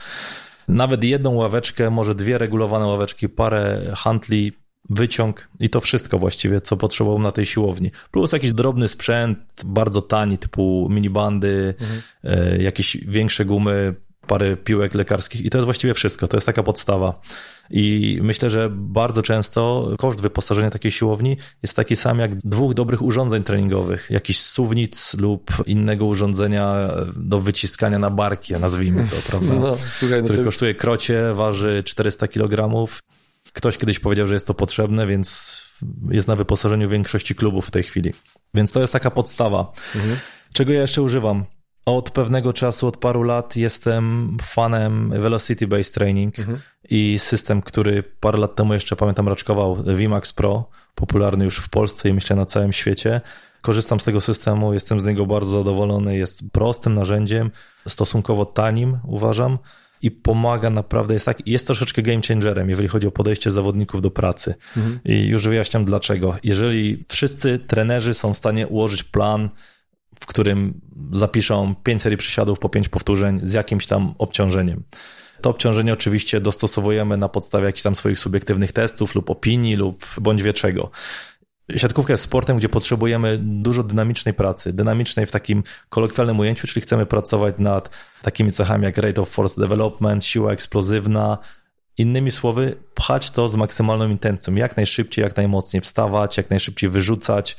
[0.69, 4.53] nawet jedną ławeczkę, może dwie regulowane ławeczki, parę handli,
[4.91, 7.91] wyciąg i to wszystko właściwie, co potrzebowałem na tej siłowni.
[8.11, 12.03] Plus jakiś drobny sprzęt, bardzo tani, typu minibandy, mhm.
[12.25, 13.95] E, jakieś większe gumy,
[14.27, 16.29] parę piłek lekarskich i to jest właściwie wszystko.
[16.29, 17.21] To jest taka podstawa.
[17.71, 23.03] I myślę, że bardzo często koszt wyposażenia takiej siłowni jest taki sam jak dwóch dobrych
[23.03, 29.55] urządzeń treningowych, jakiś suwnic lub innego urządzenia do wyciskania na barki, nazwijmy to, prawda?
[29.55, 30.45] No, słuchaj, no który to...
[30.45, 32.87] kosztuje krocie, waży 400 kg.
[33.53, 35.61] Ktoś kiedyś powiedział, że jest to potrzebne, więc
[36.11, 38.13] jest na wyposażeniu większości klubów w tej chwili.
[38.55, 39.73] Więc to jest taka podstawa.
[39.97, 40.17] Mhm.
[40.53, 41.45] Czego ja jeszcze używam?
[41.87, 46.59] Od pewnego czasu, od paru lat jestem fanem Velocity Based Training mhm.
[46.91, 52.09] i system, który parę lat temu jeszcze pamiętam raczkował VMAX Pro, popularny już w Polsce
[52.09, 53.21] i myślę na całym świecie.
[53.61, 57.51] Korzystam z tego systemu, jestem z niego bardzo zadowolony, jest prostym narzędziem,
[57.89, 59.59] stosunkowo tanim uważam
[60.03, 64.11] i pomaga naprawdę, jest, tak, jest troszeczkę game changerem, jeżeli chodzi o podejście zawodników do
[64.11, 64.55] pracy.
[64.77, 65.01] Mhm.
[65.05, 66.37] I już wyjaśniam dlaczego.
[66.45, 69.51] Jeżeli wszyscy trenerzy są w stanie ułożyć plan,
[70.21, 70.81] w którym
[71.13, 74.83] zapiszą 5 serii przysiadów po 5 powtórzeń z jakimś tam obciążeniem.
[75.41, 80.43] To obciążenie oczywiście dostosowujemy na podstawie jakichś tam swoich subiektywnych testów lub opinii lub bądź
[80.43, 80.91] wie czego.
[81.77, 87.07] Siatkówka jest sportem, gdzie potrzebujemy dużo dynamicznej pracy, dynamicznej w takim kolokwialnym ujęciu, czyli chcemy
[87.07, 87.91] pracować nad
[88.23, 91.39] takimi cechami jak rate of force development, siła eksplozywna,
[91.99, 97.57] Innymi słowy, pchać to z maksymalną intencją, jak najszybciej, jak najmocniej wstawać, jak najszybciej wyrzucać.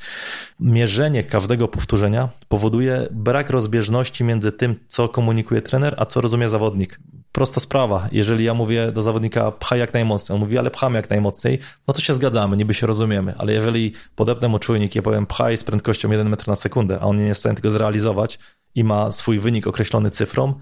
[0.59, 6.99] Mierzenie każdego powtórzenia powoduje brak rozbieżności między tym, co komunikuje trener, a co rozumie zawodnik.
[7.31, 8.07] Prosta sprawa.
[8.11, 11.93] Jeżeli ja mówię do zawodnika, pchaj jak najmocniej, on mówi, ale pchamy jak najmocniej, no
[11.93, 13.33] to się zgadzamy, niby się rozumiemy.
[13.37, 17.03] Ale jeżeli podepnę mu czujnik, ja powiem, pchaj z prędkością 1 metr na sekundę, a
[17.03, 18.39] on nie jest w stanie tego zrealizować
[18.75, 20.53] i ma swój wynik określony cyfrą,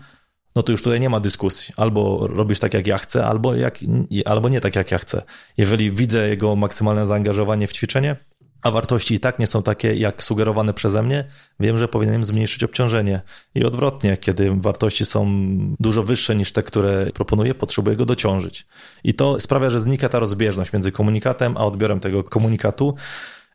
[0.56, 1.74] no to już tutaj nie ma dyskusji.
[1.78, 3.80] Albo robisz tak, jak ja chcę, albo, jak,
[4.26, 5.24] albo nie tak, jak ja chcę.
[5.58, 8.16] Jeżeli widzę jego maksymalne zaangażowanie w ćwiczenie,
[8.62, 11.26] a wartości i tak nie są takie, jak sugerowane przeze mnie,
[11.60, 13.22] wiem, że powinienem zmniejszyć obciążenie.
[13.56, 15.28] I odwrotnie, kiedy wartości są
[15.80, 18.68] dużo wyższe niż te, które proponuję, potrzebuję go dociążyć.
[19.04, 22.96] I to sprawia, że znika ta rozbieżność między komunikatem a odbiorem tego komunikatu.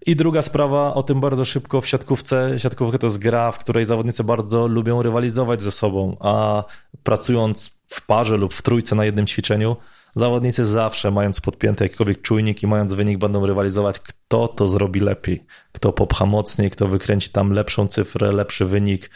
[0.06, 2.58] I druga sprawa, o tym bardzo szybko w siatkówce.
[2.58, 6.64] Siatkówka to jest gra, w której zawodnicy bardzo lubią rywalizować ze sobą, a
[7.02, 9.76] pracując w parze lub w trójce na jednym ćwiczeniu,
[10.16, 15.44] zawodnicy zawsze, mając podpięty jakikolwiek czujnik i mając wynik, będą rywalizować, kto to zrobi lepiej,
[15.72, 19.10] kto popcha mocniej, kto wykręci tam lepszą cyfrę, lepszy wynik.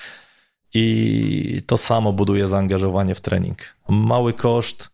[0.75, 3.59] I to samo buduje zaangażowanie w trening.
[3.89, 4.91] Mały koszt,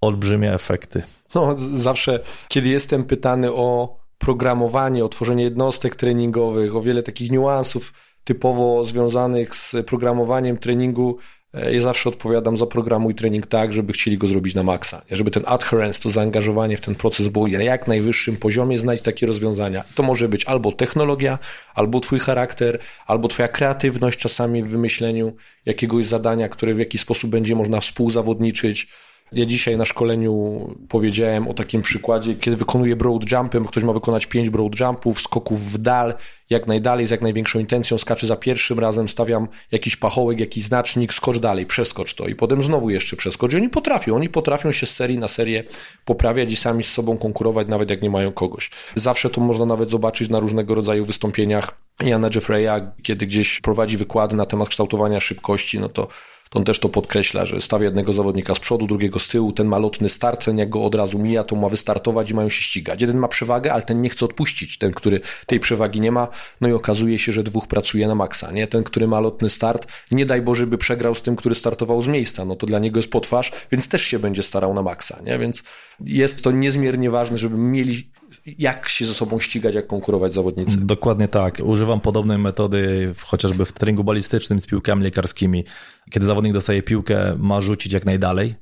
[0.00, 1.02] olbrzymie efekty.
[1.34, 7.92] No, zawsze, kiedy jestem pytany o programowanie, o tworzenie jednostek treningowych, o wiele takich niuansów
[8.24, 11.18] typowo związanych z programowaniem treningu,
[11.54, 15.02] e, ja zawsze odpowiadam za programuj trening tak, żeby chcieli go zrobić na maksa.
[15.10, 19.26] Żeby ten adherence, to zaangażowanie w ten proces było na jak najwyższym poziomie, znać takie
[19.26, 19.84] rozwiązania.
[19.94, 21.38] To może być albo technologia,
[21.74, 25.32] albo twój charakter, albo twoja kreatywność czasami w wymyśleniu
[25.66, 28.88] jakiegoś zadania, które w jakiś sposób będzie można współzawodniczyć
[29.32, 34.26] ja dzisiaj na szkoleniu powiedziałem o takim przykładzie, kiedy wykonuję broad jumpy, ktoś ma wykonać
[34.26, 36.14] pięć broad jumpów, skoków w dal,
[36.50, 41.14] jak najdalej, z jak największą intencją, skaczy za pierwszym razem, stawiam jakiś pachołek, jakiś znacznik,
[41.14, 43.52] skocz dalej, przeskocz to i potem znowu jeszcze przeskocz.
[43.52, 45.64] I oni potrafią, oni potrafią się z serii na serię
[46.04, 48.70] poprawiać i sami z sobą konkurować, nawet jak nie mają kogoś.
[48.94, 54.36] Zawsze to można nawet zobaczyć na różnego rodzaju wystąpieniach Jana Jeffreya, kiedy gdzieś prowadzi wykłady
[54.36, 56.08] na temat kształtowania szybkości, no to
[56.50, 59.66] to on też to podkreśla, że stawia jednego zawodnika z przodu, drugiego z tyłu, ten
[59.66, 62.62] ma lotny start, ten jak go od razu mija, to ma wystartować i mają się
[62.62, 63.00] ścigać.
[63.00, 66.28] Jeden ma przewagę, ale ten nie chce odpuścić, ten, który tej przewagi nie ma,
[66.60, 68.66] no i okazuje się, że dwóch pracuje na maksa, nie?
[68.66, 72.08] Ten, który ma lotny start, nie daj Boże, by przegrał z tym, który startował z
[72.08, 75.38] miejsca, no to dla niego jest potwarz, więc też się będzie starał na maksa, nie?
[75.38, 75.62] Więc
[76.00, 78.10] jest to niezmiernie ważne, żeby mieli
[78.46, 80.80] jak się ze sobą ścigać, jak konkurować zawodnicy.
[80.80, 81.60] Dokładnie tak.
[81.64, 85.64] Używam podobnej metody chociażby w treningu balistycznym z piłkami lekarskimi.
[86.10, 88.54] Kiedy zawodnik dostaje piłkę, ma rzucić jak najdalej.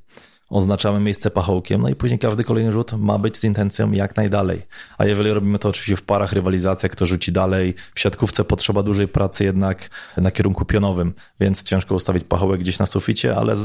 [0.49, 4.61] Oznaczamy miejsce pachołkiem, no i później każdy kolejny rzut ma być z intencją jak najdalej.
[4.97, 9.07] A jeżeli robimy to oczywiście w parach, rywalizacja, kto rzuci dalej, w siatkówce potrzeba dużej
[9.07, 13.55] pracy jednak na kierunku pionowym, więc ciężko ustawić pachołek gdzieś na suficie, ale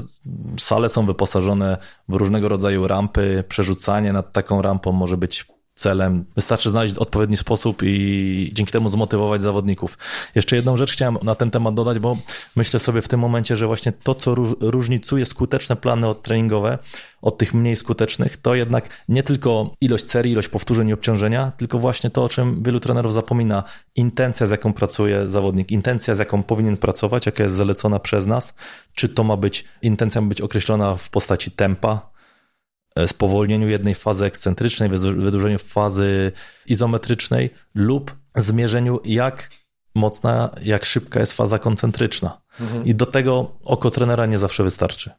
[0.59, 6.25] sale są wyposażone w różnego rodzaju rampy, przerzucanie nad taką rampą może być celem.
[6.37, 9.99] Wystarczy znaleźć odpowiedni sposób i dzięki temu zmotywować zawodników.
[10.35, 12.17] Jeszcze jedną rzecz chciałem na ten temat dodać, bo
[12.57, 16.79] myślę sobie w tym momencie, że właśnie to, co różnicuje skuteczne plany treningowe
[17.23, 21.79] od tych mniej skutecznych, to jednak nie tylko ilość serii, ilość powtórzeń i obciążenia, tylko
[21.79, 23.65] właśnie to, o czym wielu trenerów zapomina.
[23.95, 28.55] Intencja, z jaką pracuje zawodnik, intencja, z jaką powinien pracować, jaka jest zalecona przez nas.
[28.95, 32.14] Czy to ma być, intencja ma być określona w postaci tempa,
[33.07, 36.33] spowolnieniu jednej fazy ekscentrycznej, wydłużeniu fazy
[36.67, 39.51] izometrycznej lub zmierzeniu jak
[39.95, 42.41] mocna, jak szybka jest faza koncentryczna.
[42.61, 42.85] Mhm.
[42.85, 45.11] I do tego oko trenera nie zawsze wystarczy.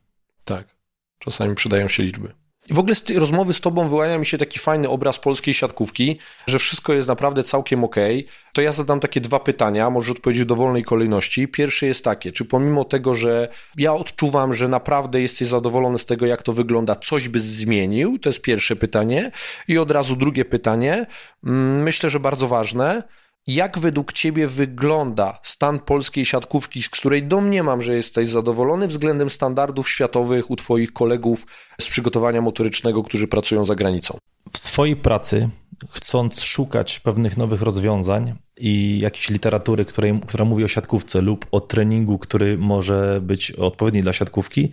[0.45, 0.75] Tak.
[1.19, 2.33] Czasami przydają się liczby.
[2.69, 6.19] W ogóle z tej rozmowy z tobą wyłania mi się taki fajny obraz polskiej siatkówki,
[6.47, 8.19] że wszystko jest naprawdę całkiem okej.
[8.19, 8.31] Okay.
[8.53, 11.47] To ja zadam takie dwa pytania, może odpowiedzieć w dowolnej kolejności.
[11.47, 13.47] Pierwsze jest takie, czy pomimo tego, że
[13.77, 18.19] ja odczuwam, że naprawdę jesteś zadowolony z tego, jak to wygląda, coś byś zmienił?
[18.19, 19.31] To jest pierwsze pytanie.
[19.67, 21.05] I od razu drugie pytanie,
[21.43, 23.03] mm, myślę, że bardzo ważne.
[23.47, 29.89] Jak według Ciebie wygląda stan polskiej siatkówki, z której domniemam, że jesteś zadowolony względem standardów
[29.89, 31.47] światowych u Twoich kolegów
[31.81, 34.17] z przygotowania motorycznego, którzy pracują za granicą?
[34.53, 35.49] W swojej pracy,
[35.89, 41.59] chcąc szukać pewnych nowych rozwiązań i jakiejś literatury, której, która mówi o siatkówce lub o
[41.59, 44.71] treningu, który może być odpowiedni dla siatkówki,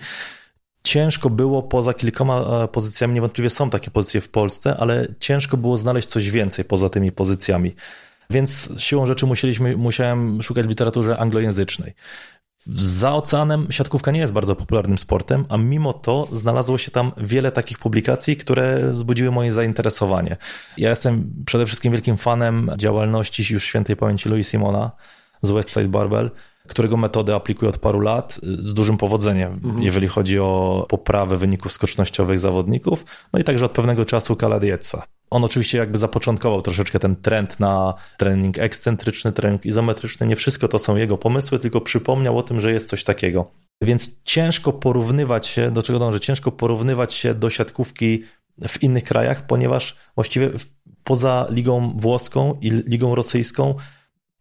[0.85, 5.77] ciężko było poza kilkoma e, pozycjami, niewątpliwie są takie pozycje w Polsce, ale ciężko było
[5.77, 7.75] znaleźć coś więcej poza tymi pozycjami.
[8.33, 11.95] Więc siłą rzeczy musieliśmy, musiałem szukać w literaturze anglojęzycznej.
[12.67, 17.53] Za oceanem siatkówka nie jest bardzo popularnym sportem, a mimo to znalazło się tam wiele
[17.53, 20.37] takich publikacji, które wzbudziły moje zainteresowanie.
[20.77, 24.91] Ja jestem przede wszystkim wielkim fanem działalności już świętej pamięci Louis Simona
[25.43, 26.31] z Westside Barbell
[26.69, 29.83] którego metody aplikuję od paru lat z dużym powodzeniem, mhm.
[29.83, 35.03] jeżeli chodzi o poprawę wyników skocznościowych zawodników, no i także od pewnego czasu Kaladietsa.
[35.31, 40.27] On oczywiście jakby zapoczątkował troszeczkę ten trend na trening ekscentryczny, trening izometryczny.
[40.27, 43.51] Nie wszystko to są jego pomysły, tylko przypomniał o tym, że jest coś takiego.
[43.83, 48.23] Więc ciężko porównywać się, do czego dążę, ciężko porównywać się do siatkówki
[48.69, 50.51] w innych krajach, ponieważ właściwie
[51.05, 53.75] poza ligą włoską i ligą rosyjską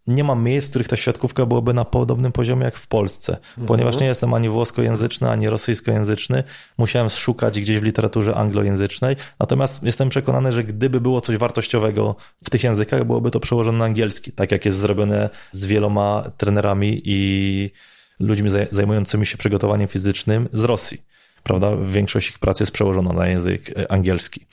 [0.08, 3.38] nie ma miejsc, w których ta świadkówka byłaby na podobnym poziomie jak w Polsce.
[3.38, 3.68] Mhm.
[3.68, 6.43] Ponieważ nie jestem ani włoskojęzyczny, ani rosyjskojęzyczny,
[6.78, 9.16] musiałem szukać gdzieś w literaturze anglojęzycznej.
[9.39, 13.86] Natomiast jestem przekonany, że gdyby było coś wartościowego w tych językach, byłoby to przełożone na
[13.86, 17.72] angielski, tak jak jest zrobione z wieloma trenerami i
[18.20, 21.02] ludźmi zajmującymi się przygotowaniem fizycznym z Rosji.
[21.43, 21.76] Prawda?
[21.76, 24.45] Większość ich pracy jest przełożona na język e, angielski.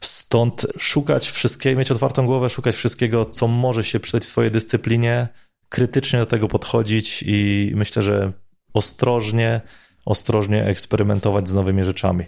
[0.00, 5.28] Stąd szukać wszystkiego, mieć otwartą głowę, szukać wszystkiego, co może się przydać w Twojej dyscyplinie,
[5.68, 8.32] krytycznie do tego podchodzić i myślę, że
[8.74, 9.60] ostrożnie,
[10.04, 12.24] ostrożnie eksperymentować z nowymi rzeczami.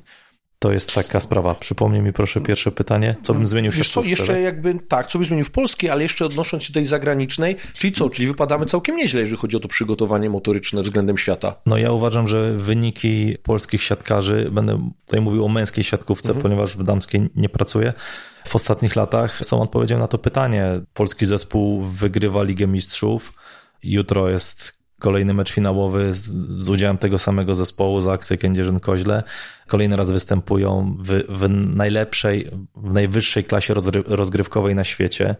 [0.63, 1.55] To jest taka sprawa.
[1.55, 5.19] Przypomnij mi proszę pierwsze pytanie, co bym zmienił w Wiesz co, jeszcze jakby, tak, co
[5.19, 8.67] bym zmienił w polskiej, ale jeszcze odnosząc się do tej zagranicznej, czyli co, czyli wypadamy
[8.67, 11.55] całkiem nieźle, jeżeli chodzi o to przygotowanie motoryczne względem świata.
[11.67, 16.43] No ja uważam, że wyniki polskich siatkarzy, będę tutaj mówił o męskiej siatkówce, mhm.
[16.43, 17.93] ponieważ w damskiej nie pracuję,
[18.49, 20.81] w ostatnich latach są odpowiedzią na to pytanie.
[20.95, 23.33] Polski zespół wygrywa Ligę Mistrzów,
[23.83, 26.27] jutro jest kolejny mecz finałowy z,
[26.65, 29.23] z udziałem tego samego zespołu, Zaksy, Kędzierzyn-Koźle.
[29.67, 35.37] Kolejny raz występują w, w najlepszej, w najwyższej klasie rozry, rozgrywkowej na świecie.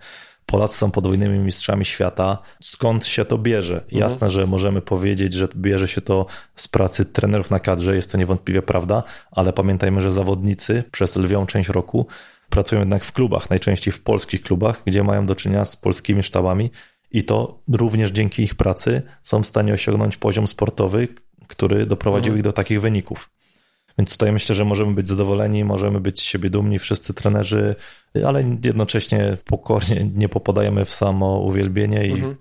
[0.47, 2.39] Polacy są podwójnymi mistrzami świata.
[2.61, 3.75] Skąd się to bierze?
[3.75, 4.01] Mhm.
[4.01, 4.31] Jasne, mhm.
[4.31, 8.63] że możemy powiedzieć, że bierze się to z pracy trenerów na kadrze, jest to niewątpliwie
[8.63, 12.07] prawda, ale pamiętajmy, że zawodnicy przez lwią część roku
[12.51, 16.71] pracują jednak w klubach, najczęściej w polskich klubach, gdzie mają do czynienia z polskimi sztabami
[17.11, 21.09] i to również dzięki ich pracy są w stanie osiągnąć poziom sportowy,
[21.47, 22.39] który doprowadził mhm.
[22.39, 23.31] ich do takich wyników.
[23.99, 27.75] Więc tutaj myślę, że możemy być zadowoleni, możemy być z siebie dumni, wszyscy trenerzy,
[28.27, 32.37] ale jednocześnie pokornie nie popadajemy w samo uwielbienie i mhm.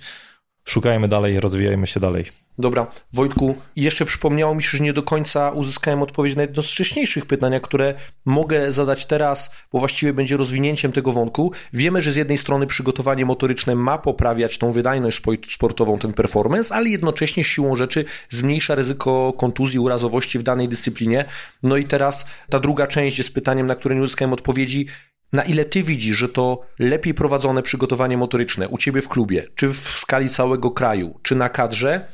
[0.70, 2.26] Szukajmy dalej, rozwijajmy się dalej.
[2.60, 6.72] Dobra, Wojtku, jeszcze przypomniało mi się, że nie do końca uzyskałem odpowiedź na jedno z
[6.72, 7.94] wcześniejszych pytań, które
[8.26, 11.52] mogę zadać teraz, bo właściwie będzie rozwinięciem tego wątku.
[11.74, 15.22] Wiemy, że z jednej strony przygotowanie motoryczne ma poprawiać tą wydajność
[15.54, 21.26] sportową, ten performance, ale jednocześnie siłą rzeczy zmniejsza ryzyko kontuzji, urazowości w danej dyscyplinie.
[21.64, 24.88] No i teraz ta druga część jest pytaniem, na które nie uzyskałem odpowiedzi.
[25.34, 29.70] Na ile ty widzisz, że to lepiej prowadzone przygotowanie motoryczne u ciebie w klubie, czy
[29.70, 32.08] w skali całego kraju, czy na kadrze,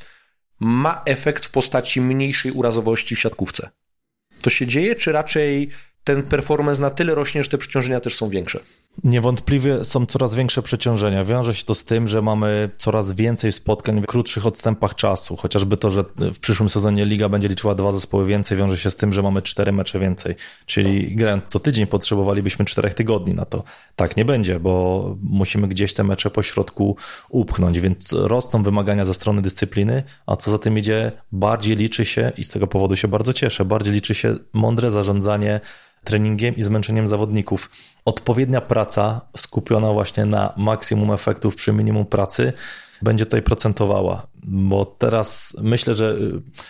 [0.60, 3.70] ma efekt w postaci mniejszej urazowości w siatkówce.
[4.42, 5.70] To się dzieje, czy raczej
[6.04, 8.60] ten performance na tyle rośnie, że te przeciążenia też są większe?
[9.04, 11.26] Niewątpliwie są coraz większe przeciążenia.
[11.26, 15.36] Wiąże się to z tym, że mamy coraz więcej spotkań w krótszych odstępach czasu.
[15.36, 18.96] Chociażby to, że w przyszłym sezonie liga będzie liczyła dwa zespoły więcej, wiąże się z
[18.96, 20.36] tym, że mamy cztery mecze więcej.
[20.66, 23.64] Czyli grając co tydzień potrzebowalibyśmy czterech tygodni na to.
[23.96, 26.98] Tak nie będzie, bo musimy gdzieś te mecze po środku
[27.30, 32.32] upchnąć, więc rosną wymagania ze strony dyscypliny, a co za tym idzie, bardziej liczy się
[32.38, 35.62] i z tego powodu się bardzo cieszę, bardziej liczy się mądre zarządzanie
[36.04, 37.70] treningiem i zmęczeniem zawodników.
[38.06, 42.54] Odpowiednia praca skupiona właśnie na maksimum efektów przy minimum pracy
[43.02, 46.16] będzie tutaj procentowała, bo teraz myślę, że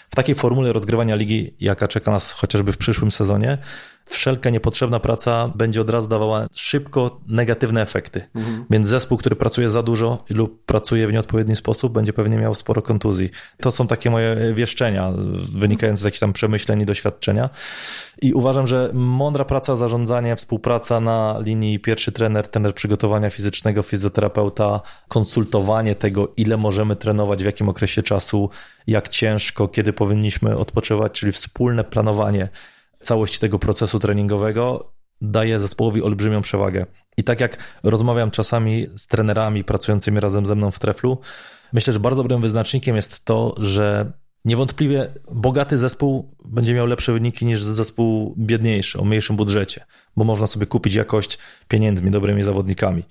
[0.09, 3.57] w takiej formule rozgrywania ligi, jaka czeka nas chociażby w przyszłym sezonie,
[4.05, 8.21] wszelka niepotrzebna praca będzie od razu dawała szybko negatywne efekty.
[8.35, 8.65] Mhm.
[8.69, 12.81] Więc zespół, który pracuje za dużo lub pracuje w nieodpowiedni sposób, będzie pewnie miał sporo
[12.81, 13.29] kontuzji.
[13.61, 15.11] To są takie moje wieszczenia,
[15.57, 17.49] wynikające z jakichś tam przemyśleń i doświadczenia.
[18.21, 24.81] I uważam, że mądra praca, zarządzanie, współpraca na linii pierwszy trener, trener przygotowania fizycznego, fizjoterapeuta,
[25.07, 28.49] konsultowanie tego, ile możemy trenować, w jakim okresie czasu,
[28.87, 32.49] jak ciężko, kiedy powinniśmy odpoczywać, czyli wspólne planowanie
[33.05, 36.85] całości tego procesu treningowego daje zespołowi olbrzymią przewagę.
[37.17, 41.19] I tak jak rozmawiam czasami z trenerami pracującymi razem ze mną w treflu,
[41.73, 44.11] myślę, że bardzo dobrym wyznacznikiem jest to, że
[44.45, 49.85] niewątpliwie bogaty zespół będzie miał lepsze wyniki niż zespół biedniejszy, o mniejszym budżecie,
[50.17, 53.03] bo można sobie kupić jakość pieniędzmi, dobrymi zawodnikami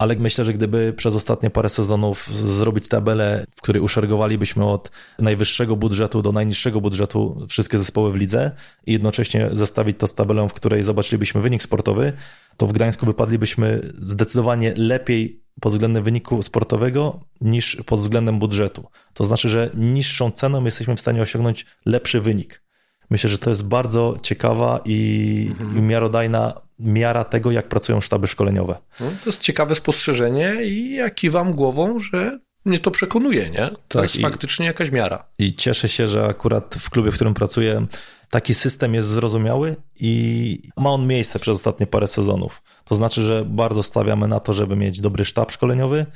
[0.00, 5.76] ale myślę, że gdyby przez ostatnie parę sezonów zrobić tabelę, w której uszergowalibyśmy od najwyższego
[5.76, 8.50] budżetu do najniższego budżetu wszystkie zespoły w lidze
[8.86, 12.12] i jednocześnie zestawić to z tabelą, w której zobaczylibyśmy wynik sportowy,
[12.56, 18.86] to w Gdańsku wypadlibyśmy zdecydowanie lepiej pod względem wyniku sportowego niż pod względem budżetu.
[19.14, 22.62] To znaczy, że niższą ceną jesteśmy w stanie osiągnąć lepszy wynik.
[23.10, 25.78] Myślę, że to jest bardzo ciekawa i, mhm.
[25.78, 28.78] i miarodajna miara tego, jak pracują sztaby szkoleniowe.
[29.00, 33.68] No, to jest ciekawe spostrzeżenie i ja kiwam głową, że mnie to przekonuje, nie?
[33.68, 35.24] To tak, jest i, faktycznie jakaś miara.
[35.38, 37.86] I cieszę się, że akurat w klubie, w którym pracuję,
[38.30, 42.62] taki system jest zrozumiały i ma on miejsce przez ostatnie parę sezonów.
[42.84, 46.06] To znaczy, że bardzo stawiamy na to, żeby mieć dobry sztab szkoleniowy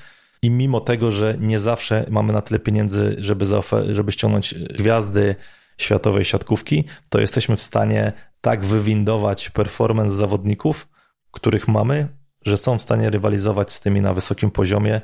[0.43, 3.47] i mimo tego, że nie zawsze mamy na tyle pieniędzy, żeby,
[3.91, 5.35] żeby ściągnąć gwiazdy
[5.79, 10.89] światowej siatkówki, to jesteśmy w stanie tak wywindować performance zawodników,
[11.31, 12.09] których mamy,
[12.47, 15.01] że są w stanie rywalizować z tymi na wysokim poziomie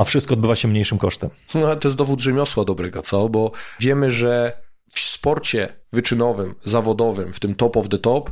[0.00, 1.30] a wszystko odbywa się mniejszym kosztem.
[1.54, 3.28] No to jest dowód rzemiosła dobrego, co?
[3.28, 4.52] Bo wiemy, że
[4.92, 8.30] w sporcie wyczynowym, zawodowym, w tym top of the top,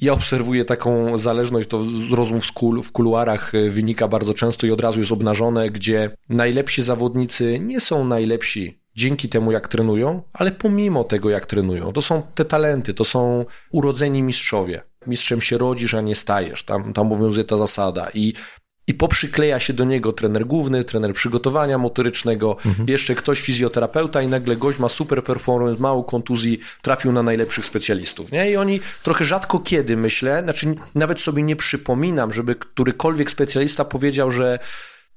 [0.00, 4.66] ja obserwuję taką zależność, to z rozmów w, kul, w kuluarach e, wynika bardzo często
[4.66, 10.22] i od razu jest obnażone, gdzie najlepsi zawodnicy nie są najlepsi dzięki temu, jak trenują,
[10.32, 11.92] ale pomimo tego, jak trenują.
[11.92, 14.82] To są te talenty, to są urodzeni mistrzowie.
[15.06, 16.62] Mistrzem się rodzisz, a nie stajesz.
[16.62, 18.10] Tam, tam obowiązuje ta zasada.
[18.14, 18.34] I
[18.86, 22.88] i poprzykleja się do niego trener główny, trener przygotowania motorycznego, mhm.
[22.88, 28.32] jeszcze ktoś fizjoterapeuta i nagle gość ma super performance, mało kontuzji, trafił na najlepszych specjalistów.
[28.32, 28.50] Nie?
[28.50, 34.32] I oni trochę rzadko kiedy, myślę, znaczy nawet sobie nie przypominam, żeby którykolwiek specjalista powiedział,
[34.32, 34.58] że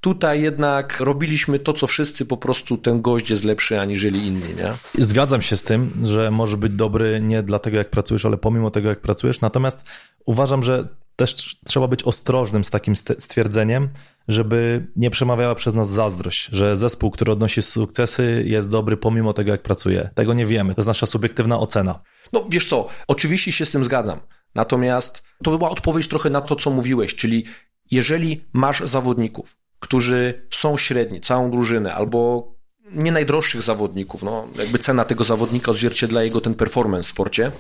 [0.03, 5.03] tutaj jednak robiliśmy to, co wszyscy, po prostu ten gość jest lepszy aniżeli inni, nie?
[5.05, 8.89] Zgadzam się z tym, że może być dobry nie dlatego, jak pracujesz, ale pomimo tego,
[8.89, 9.41] jak pracujesz.
[9.41, 9.83] Natomiast
[10.25, 13.89] uważam, że też trzeba być ostrożnym z takim stwierdzeniem,
[14.27, 19.51] żeby nie przemawiała przez nas zazdrość, że zespół, który odnosi sukcesy, jest dobry pomimo tego,
[19.51, 20.09] jak pracuje.
[20.15, 20.75] Tego nie wiemy.
[20.75, 21.99] To jest nasza subiektywna ocena.
[22.33, 24.19] No wiesz co, oczywiście się z tym zgadzam.
[24.55, 27.45] Natomiast to była odpowiedź trochę na to, co mówiłeś, czyli
[27.91, 32.51] jeżeli masz zawodników, którzy są średni, całą drużynę, albo
[32.91, 37.51] nie najdroższych zawodników, no jakby cena tego zawodnika odzwierciedla jego ten performance w sporcie,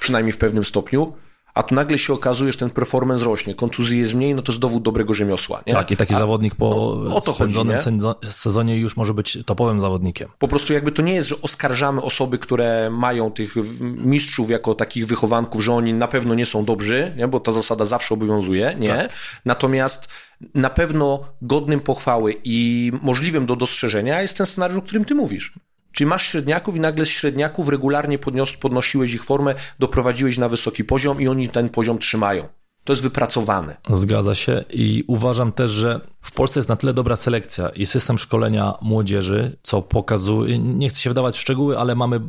[0.00, 1.12] przynajmniej w pewnym stopniu,
[1.58, 4.60] a tu nagle się okazuje, że ten performance rośnie, kontuzji jest mniej, no to jest
[4.60, 5.62] dowód dobrego rzemiosła.
[5.66, 5.72] Nie?
[5.72, 10.28] Tak, i taki a, zawodnik po no, spędzonym chodzi, sezonie już może być topowym zawodnikiem.
[10.38, 15.06] Po prostu jakby to nie jest, że oskarżamy osoby, które mają tych mistrzów jako takich
[15.06, 17.28] wychowanków, że oni na pewno nie są dobrzy, nie?
[17.28, 18.88] bo ta zasada zawsze obowiązuje, nie?
[18.88, 19.12] Tak.
[19.44, 20.08] Natomiast
[20.54, 25.52] na pewno godnym pochwały i możliwym do dostrzeżenia jest ten scenariusz, o którym ty mówisz.
[25.98, 30.84] Czyli masz średniaków i nagle z średniaków regularnie podnios, podnosiłeś ich formę, doprowadziłeś na wysoki
[30.84, 32.48] poziom i oni ten poziom trzymają.
[32.84, 33.76] To jest wypracowane.
[33.90, 38.18] Zgadza się i uważam też, że w Polsce jest na tyle dobra selekcja i system
[38.18, 42.20] szkolenia młodzieży, co pokazuje, nie chcę się wdawać w szczegóły, ale mamy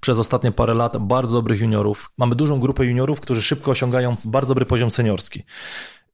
[0.00, 2.10] przez ostatnie parę lat bardzo dobrych juniorów.
[2.18, 5.42] Mamy dużą grupę juniorów, którzy szybko osiągają bardzo dobry poziom seniorski.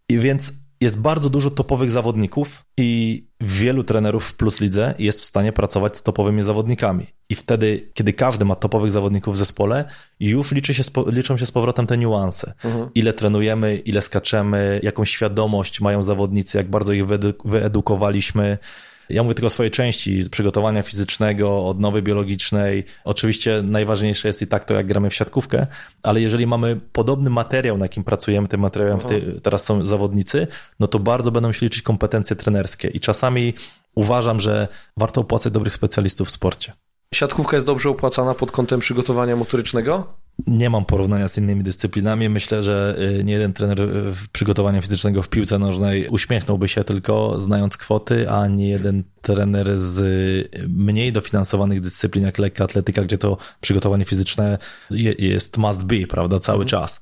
[0.08, 5.24] I więc jest bardzo dużo topowych zawodników i wielu trenerów w Plus Lidze jest w
[5.24, 7.06] stanie pracować z topowymi zawodnikami.
[7.28, 9.84] I wtedy, kiedy każdy ma topowych zawodników w zespole,
[10.20, 12.54] już liczy się, liczą się z powrotem te niuanse.
[12.64, 12.90] Mhm.
[12.94, 17.06] Ile trenujemy, ile skaczemy, jaką świadomość mają zawodnicy, jak bardzo ich
[17.44, 18.58] wyedukowaliśmy.
[19.08, 22.84] Ja mówię tylko o swojej części przygotowania fizycznego, odnowy biologicznej.
[23.04, 25.66] Oczywiście najważniejsze jest i tak to, jak gramy w siatkówkę,
[26.02, 30.46] ale jeżeli mamy podobny materiał, na jakim pracujemy, tym materiałem ty, teraz są zawodnicy,
[30.80, 32.88] no to bardzo będą się liczyć kompetencje trenerskie.
[32.88, 33.54] I czasami
[33.94, 36.72] uważam, że warto opłacać dobrych specjalistów w sporcie.
[37.14, 40.14] Siatkówka jest dobrze opłacana pod kątem przygotowania motorycznego?
[40.46, 42.28] Nie mam porównania z innymi dyscyplinami.
[42.28, 47.40] Myślę, że y, nie jeden trener y, przygotowania fizycznego w piłce nożnej uśmiechnąłby się tylko
[47.40, 53.18] znając kwoty, a nie jeden trener z y, mniej dofinansowanych dyscyplin jak lekka atletyka, gdzie
[53.18, 54.58] to przygotowanie fizyczne
[55.18, 56.68] jest must be, prawda, cały mhm.
[56.68, 57.00] czas.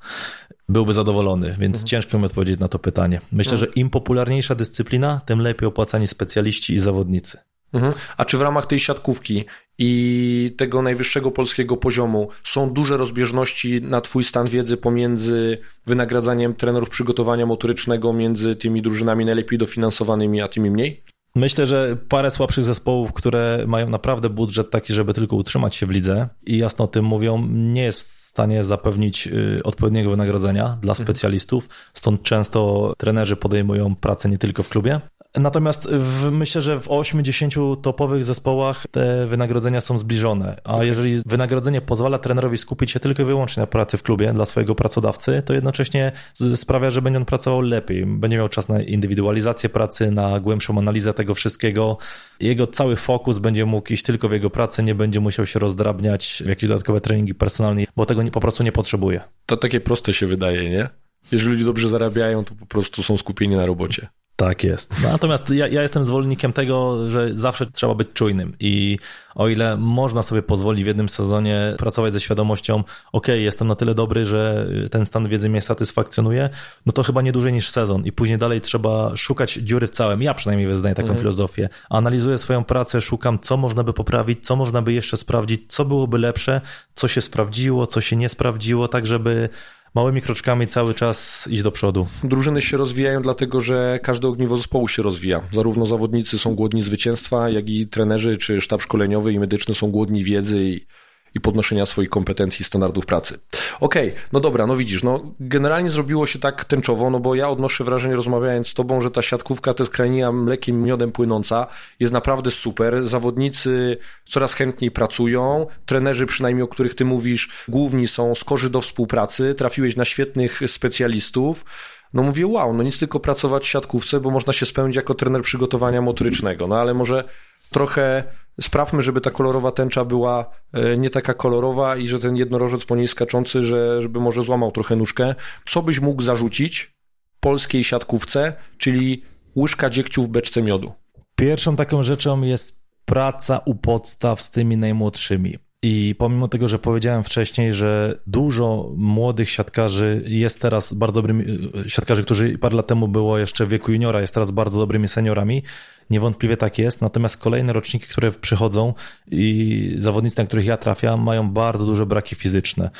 [0.68, 1.86] Byłby zadowolony, więc mhm.
[1.86, 3.20] ciężko mi odpowiedzieć na to pytanie.
[3.32, 3.70] Myślę, mhm.
[3.70, 7.38] że im popularniejsza dyscyplina, tym lepiej opłacani specjaliści i zawodnicy.
[7.74, 7.92] Mhm.
[8.16, 9.44] A czy w ramach tej siatkówki
[9.78, 16.90] i tego najwyższego polskiego poziomu są duże rozbieżności na Twój stan wiedzy pomiędzy wynagradzaniem trenerów
[16.90, 21.02] przygotowania motorycznego między tymi drużynami najlepiej dofinansowanymi, a tymi mniej?
[21.36, 25.90] Myślę, że parę słabszych zespołów, które mają naprawdę budżet taki, żeby tylko utrzymać się w
[25.90, 30.92] lidze i jasno o tym mówią, nie jest w stanie zapewnić y, odpowiedniego wynagrodzenia dla
[30.92, 31.06] mhm.
[31.06, 31.68] specjalistów.
[31.94, 35.00] Stąd często trenerzy podejmują pracę nie tylko w klubie,
[35.38, 40.60] Natomiast w, myślę, że w 8-10 topowych zespołach te wynagrodzenia są zbliżone.
[40.64, 44.44] A jeżeli wynagrodzenie pozwala trenerowi skupić się tylko i wyłącznie na pracy w klubie dla
[44.44, 46.12] swojego pracodawcy, to jednocześnie
[46.54, 48.06] sprawia, że będzie on pracował lepiej.
[48.06, 51.98] Będzie miał czas na indywidualizację pracy, na głębszą analizę tego wszystkiego.
[52.40, 56.42] Jego cały fokus będzie mógł iść tylko w jego pracę, nie będzie musiał się rozdrabniać
[56.44, 59.20] w jakieś dodatkowe treningi personalne, bo tego nie, po prostu nie potrzebuje.
[59.46, 60.88] To takie proste się wydaje, nie?
[61.32, 64.08] Jeżeli ludzie dobrze zarabiają, to po prostu są skupieni na robocie.
[64.36, 65.02] Tak jest.
[65.02, 68.98] No, natomiast ja, ja, jestem zwolennikiem tego, że zawsze trzeba być czujnym i
[69.34, 73.94] o ile można sobie pozwolić w jednym sezonie pracować ze świadomością, ok, jestem na tyle
[73.94, 76.50] dobry, że ten stan wiedzy mnie satysfakcjonuje,
[76.86, 80.22] no to chyba nie dłużej niż sezon i później dalej trzeba szukać dziury w całym.
[80.22, 81.18] Ja przynajmniej wyznaję taką mhm.
[81.18, 81.68] filozofię.
[81.90, 86.18] Analizuję swoją pracę, szukam, co można by poprawić, co można by jeszcze sprawdzić, co byłoby
[86.18, 86.60] lepsze,
[86.94, 89.48] co się sprawdziło, co się nie sprawdziło, tak żeby
[89.94, 92.06] małymi kroczkami cały czas iść do przodu.
[92.24, 95.40] Drużyny się rozwijają dlatego, że każde ogniwo zespołu się rozwija.
[95.52, 100.24] Zarówno zawodnicy są głodni zwycięstwa, jak i trenerzy czy sztab szkoleniowy i medyczny są głodni
[100.24, 100.86] wiedzy i
[101.34, 103.38] i podnoszenia swoich kompetencji standardów pracy.
[103.80, 107.48] Okej, okay, no dobra, no widzisz, no generalnie zrobiło się tak tęczowo, no bo ja
[107.48, 111.66] odnoszę wrażenie rozmawiając z tobą, że ta siatkówka to jest kraina mlekiem, miodem płynąca,
[112.00, 118.34] jest naprawdę super, zawodnicy coraz chętniej pracują, trenerzy przynajmniej, o których ty mówisz, główni są
[118.34, 121.64] skorzy do współpracy, trafiłeś na świetnych specjalistów,
[122.12, 125.42] no mówię, wow, no nic tylko pracować w siatkówce, bo można się spełnić jako trener
[125.42, 127.24] przygotowania motorycznego, no ale może
[127.70, 128.24] trochę
[128.60, 132.96] sprawmy, żeby ta kolorowa tęcza była e, nie taka kolorowa i że ten jednorożec po
[132.96, 135.34] niej skaczący, że, żeby może złamał trochę nóżkę.
[135.66, 136.94] Co byś mógł zarzucić
[137.40, 139.22] polskiej siatkówce, czyli
[139.56, 140.92] łyżka dziegciu w beczce miodu?
[141.36, 145.58] Pierwszą taką rzeczą jest praca u podstaw z tymi najmłodszymi.
[145.86, 151.44] I pomimo tego, że powiedziałem wcześniej, że dużo młodych siatkarzy jest teraz bardzo dobrymi,
[151.86, 155.08] e, siatkarzy, którzy parę lat temu było jeszcze w wieku juniora, jest teraz bardzo dobrymi
[155.08, 155.62] seniorami,
[156.10, 158.94] Niewątpliwie tak jest, natomiast kolejne roczniki, które przychodzą
[159.30, 162.90] i zawodnicy, na których ja trafiam, mają bardzo duże braki fizyczne.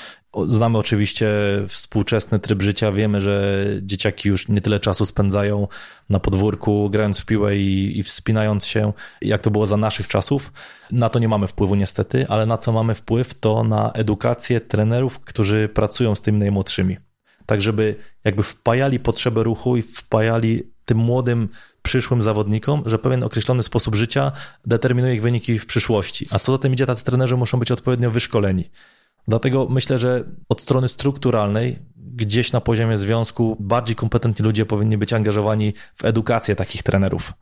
[0.46, 1.28] Znamy oczywiście
[1.68, 5.68] współczesny tryb życia, wiemy, że dzieciaki już nie tyle czasu spędzają
[6.08, 10.52] na podwórku, grając w piłę i, i wspinając się, jak to było za naszych czasów.
[10.92, 15.20] Na to nie mamy wpływu niestety, ale na co mamy wpływ, to na edukację trenerów,
[15.20, 16.96] którzy pracują z tymi najmłodszymi.
[17.46, 21.48] Tak, żeby jakby wpajali potrzebę ruchu i wpajali tym młodym
[21.84, 24.32] przyszłym zawodnikom, że pewien określony sposób życia
[24.66, 26.28] determinuje ich wyniki w przyszłości.
[26.30, 28.70] A co za tym idzie, tacy trenerzy muszą być odpowiednio wyszkoleni.
[29.28, 35.12] Dlatego myślę, że od strony strukturalnej, gdzieś na poziomie związku, bardziej kompetentni ludzie powinni być
[35.12, 37.32] angażowani w edukację takich trenerów.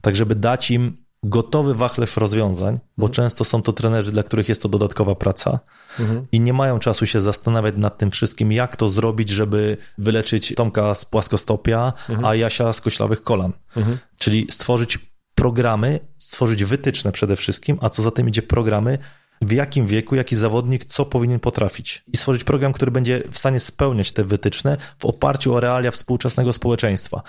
[0.00, 3.14] Tak, żeby dać im gotowy wachlarz rozwiązań, bo mhm.
[3.14, 5.60] często są to trenerzy, dla których jest to dodatkowa praca
[6.00, 6.26] mhm.
[6.32, 10.94] i nie mają czasu się zastanawiać nad tym wszystkim, jak to zrobić, żeby wyleczyć Tomka
[10.94, 12.24] z płaskostopia, mhm.
[12.24, 13.52] a Jasia z koślawych kolan.
[13.76, 13.98] Mhm.
[14.18, 14.98] Czyli stworzyć
[15.34, 18.98] programy, stworzyć wytyczne przede wszystkim, a co za tym idzie programy,
[19.42, 22.04] w jakim wieku, jaki zawodnik, co powinien potrafić.
[22.12, 26.52] I stworzyć program, który będzie w stanie spełniać te wytyczne w oparciu o realia współczesnego
[26.52, 27.22] społeczeństwa.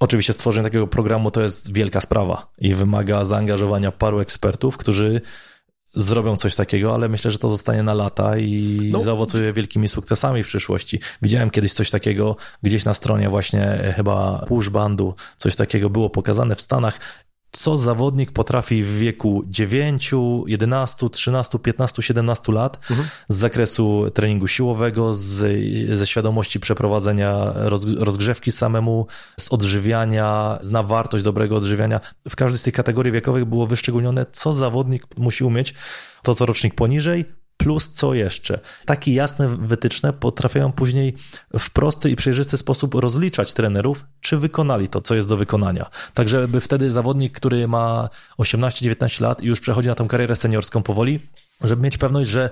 [0.00, 5.20] Oczywiście stworzenie takiego programu to jest wielka sprawa i wymaga zaangażowania paru ekspertów, którzy
[5.96, 9.02] zrobią coś takiego, ale myślę, że to zostanie na lata i no.
[9.02, 11.00] zaowocuje wielkimi sukcesami w przyszłości.
[11.22, 16.56] Widziałem kiedyś coś takiego gdzieś na stronie właśnie chyba Push Bandu, coś takiego było pokazane
[16.56, 17.00] w Stanach
[17.66, 20.10] co zawodnik potrafi w wieku 9,
[20.46, 23.08] 11, 13, 15, 17 lat mhm.
[23.28, 25.38] z zakresu treningu siłowego, z,
[25.98, 29.06] ze świadomości przeprowadzenia roz, rozgrzewki samemu,
[29.40, 32.00] z odżywiania, zna wartość dobrego odżywiania.
[32.28, 35.74] W każdej z tych kategorii wiekowych było wyszczególnione, co zawodnik musi umieć.
[36.22, 37.24] To, co rocznik poniżej,
[37.56, 38.60] plus co jeszcze.
[38.84, 41.14] Takie jasne wytyczne potrafią później
[41.58, 45.90] w prosty i przejrzysty sposób rozliczać trenerów, czy wykonali to, co jest do wykonania.
[46.14, 50.82] Tak, żeby wtedy zawodnik, który ma 18-19 lat i już przechodzi na tą karierę seniorską
[50.82, 51.20] powoli,
[51.64, 52.50] żeby mieć pewność, że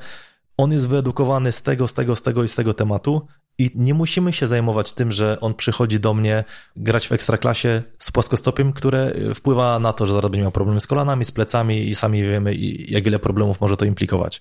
[0.57, 3.26] on jest wyedukowany z tego, z tego, z tego i z tego tematu
[3.59, 6.44] i nie musimy się zajmować tym, że on przychodzi do mnie
[6.76, 10.86] grać w ekstraklasie z płaskostopiem, które wpływa na to, że zaraz będzie miał problemy z
[10.86, 12.55] kolanami, z plecami i sami wiemy,
[12.88, 14.40] jak wiele problemów może to implikować.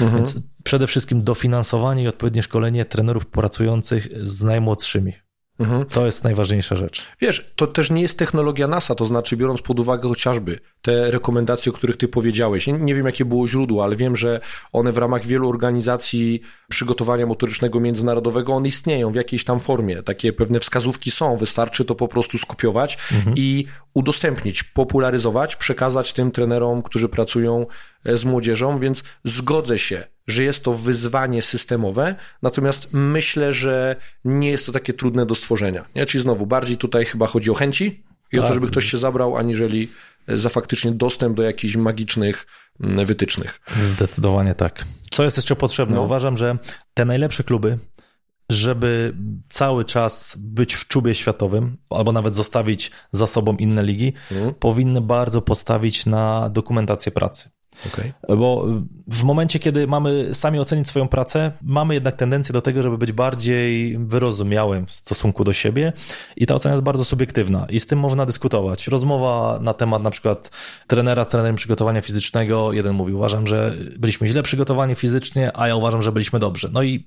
[0.00, 0.16] Mhm.
[0.16, 5.12] Więc przede wszystkim dofinansowanie i odpowiednie szkolenie trenerów pracujących z najmłodszymi.
[5.60, 5.84] Mhm.
[5.84, 7.06] To jest najważniejsza rzecz.
[7.20, 11.72] Wiesz, to też nie jest technologia NASA, to znaczy biorąc pod uwagę chociażby te rekomendacje,
[11.72, 12.66] o których ty powiedziałeś.
[12.66, 14.40] Nie, nie wiem, jakie było źródło, ale wiem, że
[14.72, 20.02] one w ramach wielu organizacji przygotowania motorycznego międzynarodowego, one istnieją w jakiejś tam formie.
[20.02, 23.36] Takie pewne wskazówki są, wystarczy to po prostu skopiować mhm.
[23.36, 27.66] i udostępnić, popularyzować, przekazać tym trenerom, którzy pracują
[28.04, 34.50] e, z młodzieżą, więc zgodzę się, że jest to wyzwanie systemowe, natomiast myślę, że nie
[34.50, 35.84] jest to takie trudne do stworzenia.
[35.94, 36.06] Nie?
[36.06, 37.86] Czyli znowu, bardziej tutaj chyba chodzi o chęci
[38.32, 38.40] i tak.
[38.40, 38.54] o to, tak.
[38.54, 39.88] żeby ktoś się zabrał, aniżeli
[40.26, 42.46] e, za faktycznie dostęp do jakichś magicznych
[42.80, 43.60] mm, wytycznych.
[43.80, 44.84] Zdecydowanie tak.
[45.10, 45.96] Co jest jeszcze potrzebne?
[45.96, 46.02] No.
[46.02, 46.58] Uważam, że
[46.94, 47.78] te najlepsze kluby,
[48.50, 49.14] żeby
[49.48, 54.54] cały czas być w czubie światowym, albo nawet zostawić za sobą inne ligi, mhm.
[54.54, 57.50] powinny bardzo postawić na dokumentację pracy.
[57.86, 58.12] Okay.
[58.36, 58.66] Bo
[59.06, 63.12] w momencie, kiedy mamy sami ocenić swoją pracę, mamy jednak tendencję do tego, żeby być
[63.12, 65.92] bardziej wyrozumiałym w stosunku do siebie
[66.36, 68.86] i ta ocena jest bardzo subiektywna i z tym można dyskutować.
[68.88, 70.50] Rozmowa na temat na przykład
[70.86, 75.76] trenera z trenerem przygotowania fizycznego, jeden mówi, uważam, że byliśmy źle przygotowani fizycznie, a ja
[75.76, 76.68] uważam, że byliśmy dobrze.
[76.72, 77.06] No i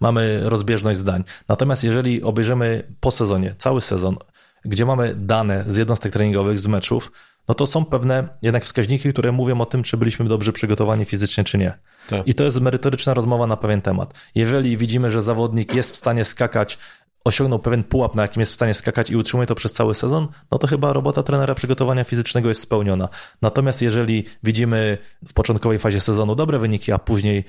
[0.00, 1.24] mamy rozbieżność zdań.
[1.48, 4.16] Natomiast jeżeli obejrzymy po sezonie, cały sezon,
[4.64, 7.12] gdzie mamy dane z jednostek treningowych, z meczów,
[7.48, 11.44] no to są pewne jednak wskaźniki, które mówią o tym, czy byliśmy dobrze przygotowani fizycznie,
[11.44, 11.78] czy nie.
[12.08, 12.28] Tak.
[12.28, 14.14] I to jest merytoryczna rozmowa na pewien temat.
[14.34, 16.78] Jeżeli widzimy, że zawodnik jest w stanie skakać,
[17.24, 20.28] osiągnął pewien pułap, na jakim jest w stanie skakać i utrzymuje to przez cały sezon,
[20.50, 23.08] no to chyba robota trenera przygotowania fizycznego jest spełniona.
[23.42, 27.44] Natomiast jeżeli widzimy w początkowej fazie sezonu dobre wyniki, a później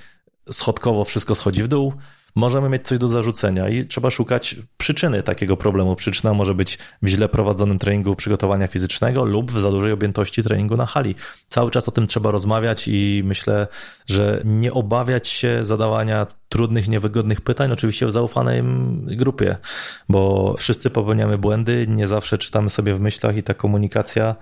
[0.51, 1.93] schodkowo wszystko schodzi w dół,
[2.35, 5.95] możemy mieć coś do zarzucenia i trzeba szukać przyczyny takiego problemu.
[5.95, 10.77] Przyczyna może być w źle prowadzonym treningu przygotowania fizycznego lub w za dużej objętości treningu
[10.77, 11.15] na hali.
[11.49, 13.67] Cały czas o tym trzeba rozmawiać i myślę,
[14.07, 18.63] że nie obawiać się zadawania trudnych, niewygodnych pytań, oczywiście w zaufanej
[19.05, 19.57] grupie,
[20.09, 24.35] bo wszyscy popełniamy błędy, nie zawsze czytamy sobie w myślach i ta komunikacja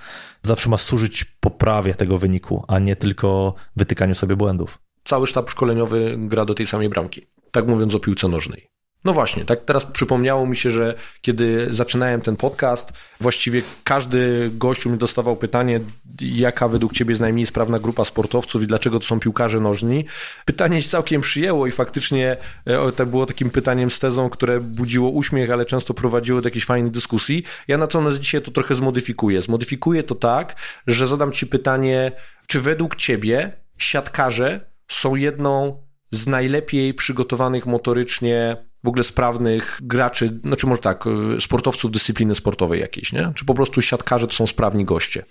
[0.44, 4.78] zawsze ma służyć poprawie tego wyniku, a nie tylko wytykaniu sobie błędów.
[5.04, 8.72] Cały sztab szkoleniowy gra do tej samej bramki tak mówiąc o piłce nożnej.
[9.06, 14.90] No właśnie, tak teraz przypomniało mi się, że kiedy zaczynałem ten podcast, właściwie każdy gościu
[14.90, 15.80] mi dostawał pytanie,
[16.22, 20.06] jaka według ciebie jest najmniej sprawna grupa sportowców i dlaczego to są piłkarze nożni.
[20.46, 25.10] Pytanie się całkiem przyjęło i faktycznie e, to było takim pytaniem z tezą, które budziło
[25.10, 27.44] uśmiech, ale często prowadziło do jakiejś fajnej dyskusji.
[27.68, 29.42] Ja natomiast dzisiaj to trochę zmodyfikuję.
[29.42, 30.56] Zmodyfikuję to tak,
[30.88, 32.12] że zadam ci pytanie,
[32.48, 35.78] czy według ciebie siatkarze są jedną
[36.12, 41.08] z najlepiej przygotowanych motorycznie, w ogóle sprawnych graczy, znaczy może tak,
[41.38, 43.32] y, sportowców dyscypliny sportowej jakiejś, nie?
[43.36, 45.24] Czy po prostu siatkarze to są sprawni goście?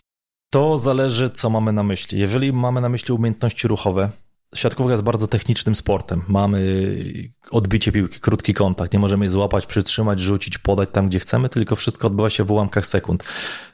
[0.50, 2.18] To zależy, co mamy na myśli.
[2.18, 4.10] Jeżeli mamy na myśli umiejętności ruchowe,
[4.54, 6.22] siatkówka jest bardzo technicznym sportem.
[6.28, 6.84] Mamy
[7.50, 8.92] odbicie piłki, krótki kontakt.
[8.92, 12.50] Nie możemy jej złapać, przytrzymać, rzucić, podać tam, gdzie chcemy, tylko wszystko odbywa się w
[12.50, 13.24] ułamkach sekund.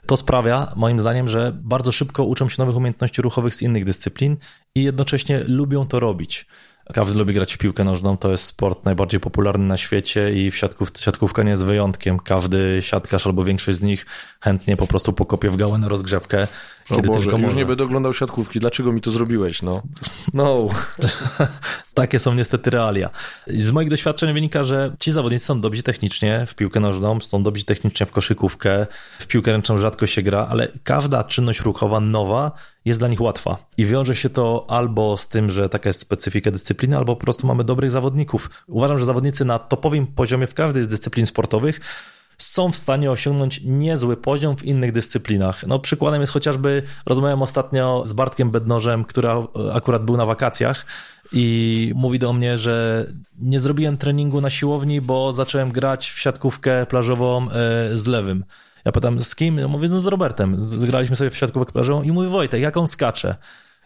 [0.07, 4.37] To sprawia, moim zdaniem, że bardzo szybko uczą się nowych umiejętności ruchowych z innych dyscyplin
[4.75, 6.47] i jednocześnie lubią to robić.
[6.95, 10.57] Każdy lubi grać w piłkę nożną, to jest sport najbardziej popularny na świecie i w
[10.57, 12.19] siatków, siatkówka nie jest wyjątkiem.
[12.19, 14.07] Każdy siatkarz albo większość z nich
[14.41, 16.47] chętnie po prostu pokopie w gałę na rozgrzewkę,
[16.89, 19.83] kiedy Boże, tylko już nie będę oglądał siatkówki, dlaczego mi to zrobiłeś, no?
[20.35, 20.69] No.
[21.95, 23.11] Takie są niestety realia.
[23.47, 27.65] Z moich doświadczeń wynika, że ci zawodnicy są dobrzy technicznie w piłkę nożną, są dobrzy
[27.65, 28.87] technicznie w koszykówkę,
[29.19, 32.53] w piłkę ręczną rzadko się gra, ale każda czynność ruchowa nowa
[32.85, 33.57] jest dla nich łatwa.
[33.77, 37.47] I wiąże się to albo z tym, że taka jest specyfika dyscypliny, albo po prostu
[37.47, 38.51] mamy dobrych zawodników.
[38.67, 41.81] Uważam, że zawodnicy na topowym poziomie w każdej z dyscyplin sportowych
[42.39, 45.67] są w stanie osiągnąć niezły poziom w innych dyscyplinach.
[45.67, 49.29] No, przykładem jest chociażby, rozmawiałem ostatnio z Bartkiem Bednożem, który
[49.73, 50.87] akurat był na wakacjach
[51.33, 53.07] i mówi do mnie, że
[53.39, 57.51] nie zrobiłem treningu na siłowni, bo zacząłem grać w siatkówkę plażową e,
[57.99, 58.45] z lewym.
[58.85, 59.59] Ja pytam, z kim?
[59.59, 60.57] Ja mówię, no z Robertem.
[60.63, 63.37] Zgraliśmy sobie w siatkówkę plażową i mówi, Wojtek, jak on skacze?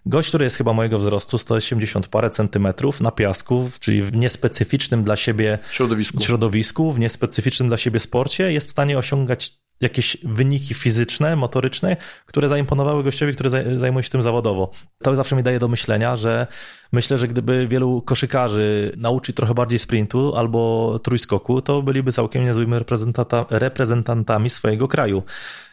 [0.07, 5.17] Gość, który jest chyba mojego wzrostu, 180 parę centymetrów na piasku, czyli w niespecyficznym dla
[5.17, 6.23] siebie środowisku.
[6.23, 11.97] środowisku, w niespecyficznym dla siebie sporcie, jest w stanie osiągać jakieś wyniki fizyczne, motoryczne,
[12.27, 14.71] które zaimponowały gościowi, który zajmuje się tym zawodowo.
[15.03, 16.47] To zawsze mi daje do myślenia, że
[16.93, 22.73] myślę, że gdyby wielu koszykarzy nauczyć trochę bardziej sprintu albo trójskoku, to byliby całkiem niezłymi
[23.51, 25.23] reprezentantami swojego kraju.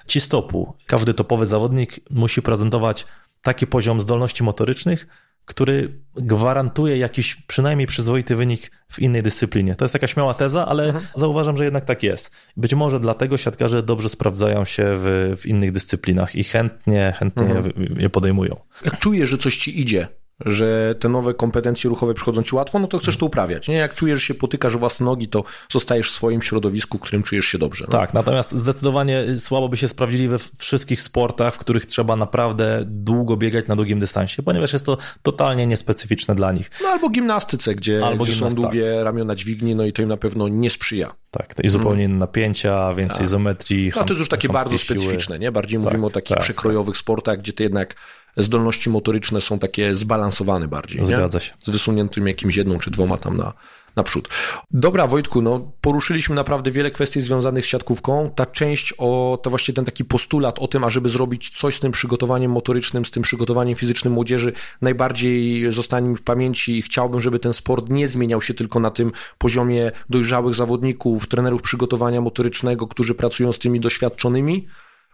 [0.07, 0.73] Ci stopu.
[0.85, 3.05] Każdy topowy zawodnik musi prezentować
[3.47, 5.07] taki poziom zdolności motorycznych,
[5.45, 9.75] który gwarantuje jakiś przynajmniej przyzwoity wynik w innej dyscyplinie.
[9.75, 11.05] To jest taka śmiała teza, ale mhm.
[11.15, 12.31] zauważam, że jednak tak jest.
[12.57, 17.99] Być może dlatego siatkarze dobrze sprawdzają się w, w innych dyscyplinach i chętnie, chętnie mhm.
[17.99, 18.55] je, podejmują.
[18.85, 20.07] Jak czujesz, że coś ci idzie,
[20.45, 23.67] że te nowe kompetencje ruchowe przychodzą ci łatwo, no to chcesz to uprawiać.
[23.67, 23.75] Nie?
[23.75, 27.23] Jak czujesz, że się potykasz o własne nogi, to zostajesz w swoim środowisku, w którym
[27.23, 27.85] czujesz się dobrze.
[27.87, 27.91] No?
[27.91, 33.37] Tak, natomiast zdecydowanie słabo by się sprawdzili we wszystkich sportach, w których trzeba naprawdę długo
[33.37, 36.71] biegać na długim dystansie, ponieważ jest to totalnie niespecyficzne dla nich.
[36.83, 39.03] No albo gimnastyce, gdzie, albo gdzie są długie tak.
[39.03, 41.15] ramiona dźwigni, no i to im na pewno nie sprzyja.
[41.31, 42.11] Tak, i zupełnie mm.
[42.11, 43.27] inne napięcia, więcej tak.
[43.27, 43.91] izometrii.
[43.95, 44.99] No to jest już takie bardzo siły.
[44.99, 45.51] specyficzne, nie?
[45.51, 46.99] Bardziej tak, mówimy o takich tak, przekrojowych tak.
[46.99, 47.95] sportach, gdzie ty jednak
[48.37, 51.05] zdolności motoryczne są takie zbalansowane bardziej.
[51.05, 51.43] Zgadza nie?
[51.43, 51.53] się.
[51.63, 53.53] Z wysuniętym jakimś jedną czy dwoma tam na,
[53.97, 54.29] naprzód.
[54.71, 58.31] Dobra, Wojtku, no poruszyliśmy naprawdę wiele kwestii związanych z siatkówką.
[58.35, 61.91] Ta część o, to właśnie ten taki postulat o tym, ażeby zrobić coś z tym
[61.91, 67.39] przygotowaniem motorycznym, z tym przygotowaniem fizycznym młodzieży, najbardziej zostanie mi w pamięci i chciałbym, żeby
[67.39, 73.15] ten sport nie zmieniał się tylko na tym poziomie dojrzałych zawodników, trenerów przygotowania motorycznego, którzy
[73.15, 74.67] pracują z tymi doświadczonymi,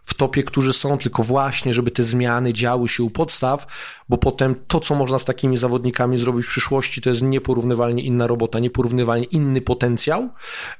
[0.04, 3.66] w topie, którzy są, tylko właśnie, żeby te zmiany działy się u podstaw,
[4.08, 8.26] bo potem to, co można z takimi zawodnikami zrobić w przyszłości, to jest nieporównywalnie inna
[8.26, 10.28] robota, nieporównywalnie inny potencjał.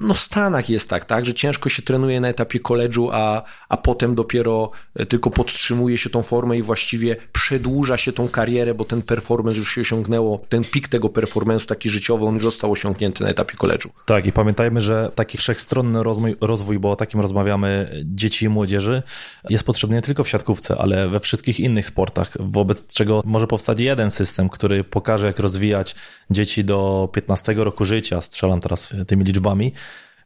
[0.01, 3.77] No w Stanach jest tak, tak, że ciężko się trenuje na etapie koledżu, a, a
[3.77, 8.85] potem dopiero e, tylko podtrzymuje się tą formę i właściwie przedłuża się tą karierę, bo
[8.85, 13.22] ten performance już się osiągnęło, ten pik tego performance'u taki życiowy, on już został osiągnięty
[13.22, 13.91] na etapie koledżu.
[14.07, 19.03] Tak i pamiętajmy, że taki wszechstronny rozwój, rozwój, bo o takim rozmawiamy, dzieci i młodzieży,
[19.50, 23.80] jest potrzebny nie tylko w siatkówce, ale we wszystkich innych sportach, wobec czego może powstać
[23.80, 25.94] jeden system, który pokaże, jak rozwijać
[26.30, 29.72] dzieci do 15 roku życia, strzelam teraz tymi liczbami,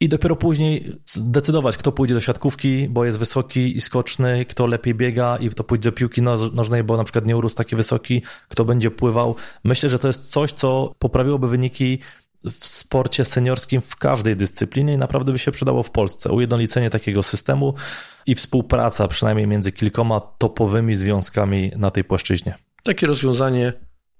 [0.00, 4.94] i dopiero później decydować, kto pójdzie do siatkówki, bo jest wysoki i skoczny, kto lepiej
[4.94, 6.22] biega i kto pójdzie do piłki
[6.52, 9.36] nożnej, bo na przykład nie urósł taki wysoki, kto będzie pływał.
[9.64, 11.98] Myślę, że to jest coś, co poprawiłoby wyniki
[12.44, 16.32] w sporcie seniorskim w każdej dyscyplinie i naprawdę by się przydało w Polsce.
[16.32, 17.74] Ujednolicenie takiego systemu
[18.26, 22.54] i współpraca przynajmniej między kilkoma topowymi związkami na tej płaszczyźnie.
[22.84, 23.72] Takie rozwiązanie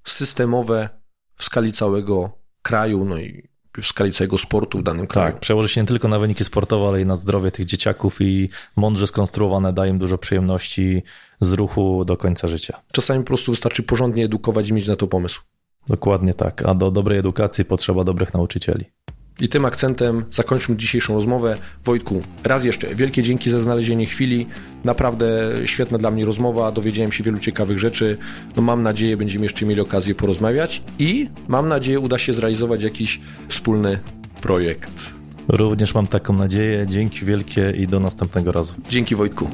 [0.04, 0.88] systemowe
[1.34, 2.30] w skali całego
[2.62, 3.48] kraju, no i
[3.80, 5.32] w skali całego sportu w danym kraju.
[5.32, 8.48] Tak, przełoży się nie tylko na wyniki sportowe, ale i na zdrowie tych dzieciaków i
[8.76, 11.02] mądrze skonstruowane dają im dużo przyjemności
[11.40, 12.80] z ruchu do końca życia.
[12.92, 15.40] Czasami po prostu wystarczy porządnie edukować i mieć na to pomysł.
[15.88, 18.84] Dokładnie tak, a do dobrej edukacji potrzeba dobrych nauczycieli.
[19.40, 21.56] I tym akcentem zakończmy dzisiejszą rozmowę.
[21.84, 24.46] Wojtku, raz jeszcze wielkie dzięki za znalezienie chwili.
[24.84, 28.18] Naprawdę świetna dla mnie rozmowa, dowiedziałem się wielu ciekawych rzeczy.
[28.56, 33.20] No mam nadzieję, będziemy jeszcze mieli okazję porozmawiać i mam nadzieję, uda się zrealizować jakiś
[33.48, 33.98] wspólny
[34.40, 35.14] projekt.
[35.48, 36.86] Również mam taką nadzieję.
[36.86, 38.74] Dzięki wielkie i do następnego razu.
[38.88, 39.50] Dzięki Wojtku.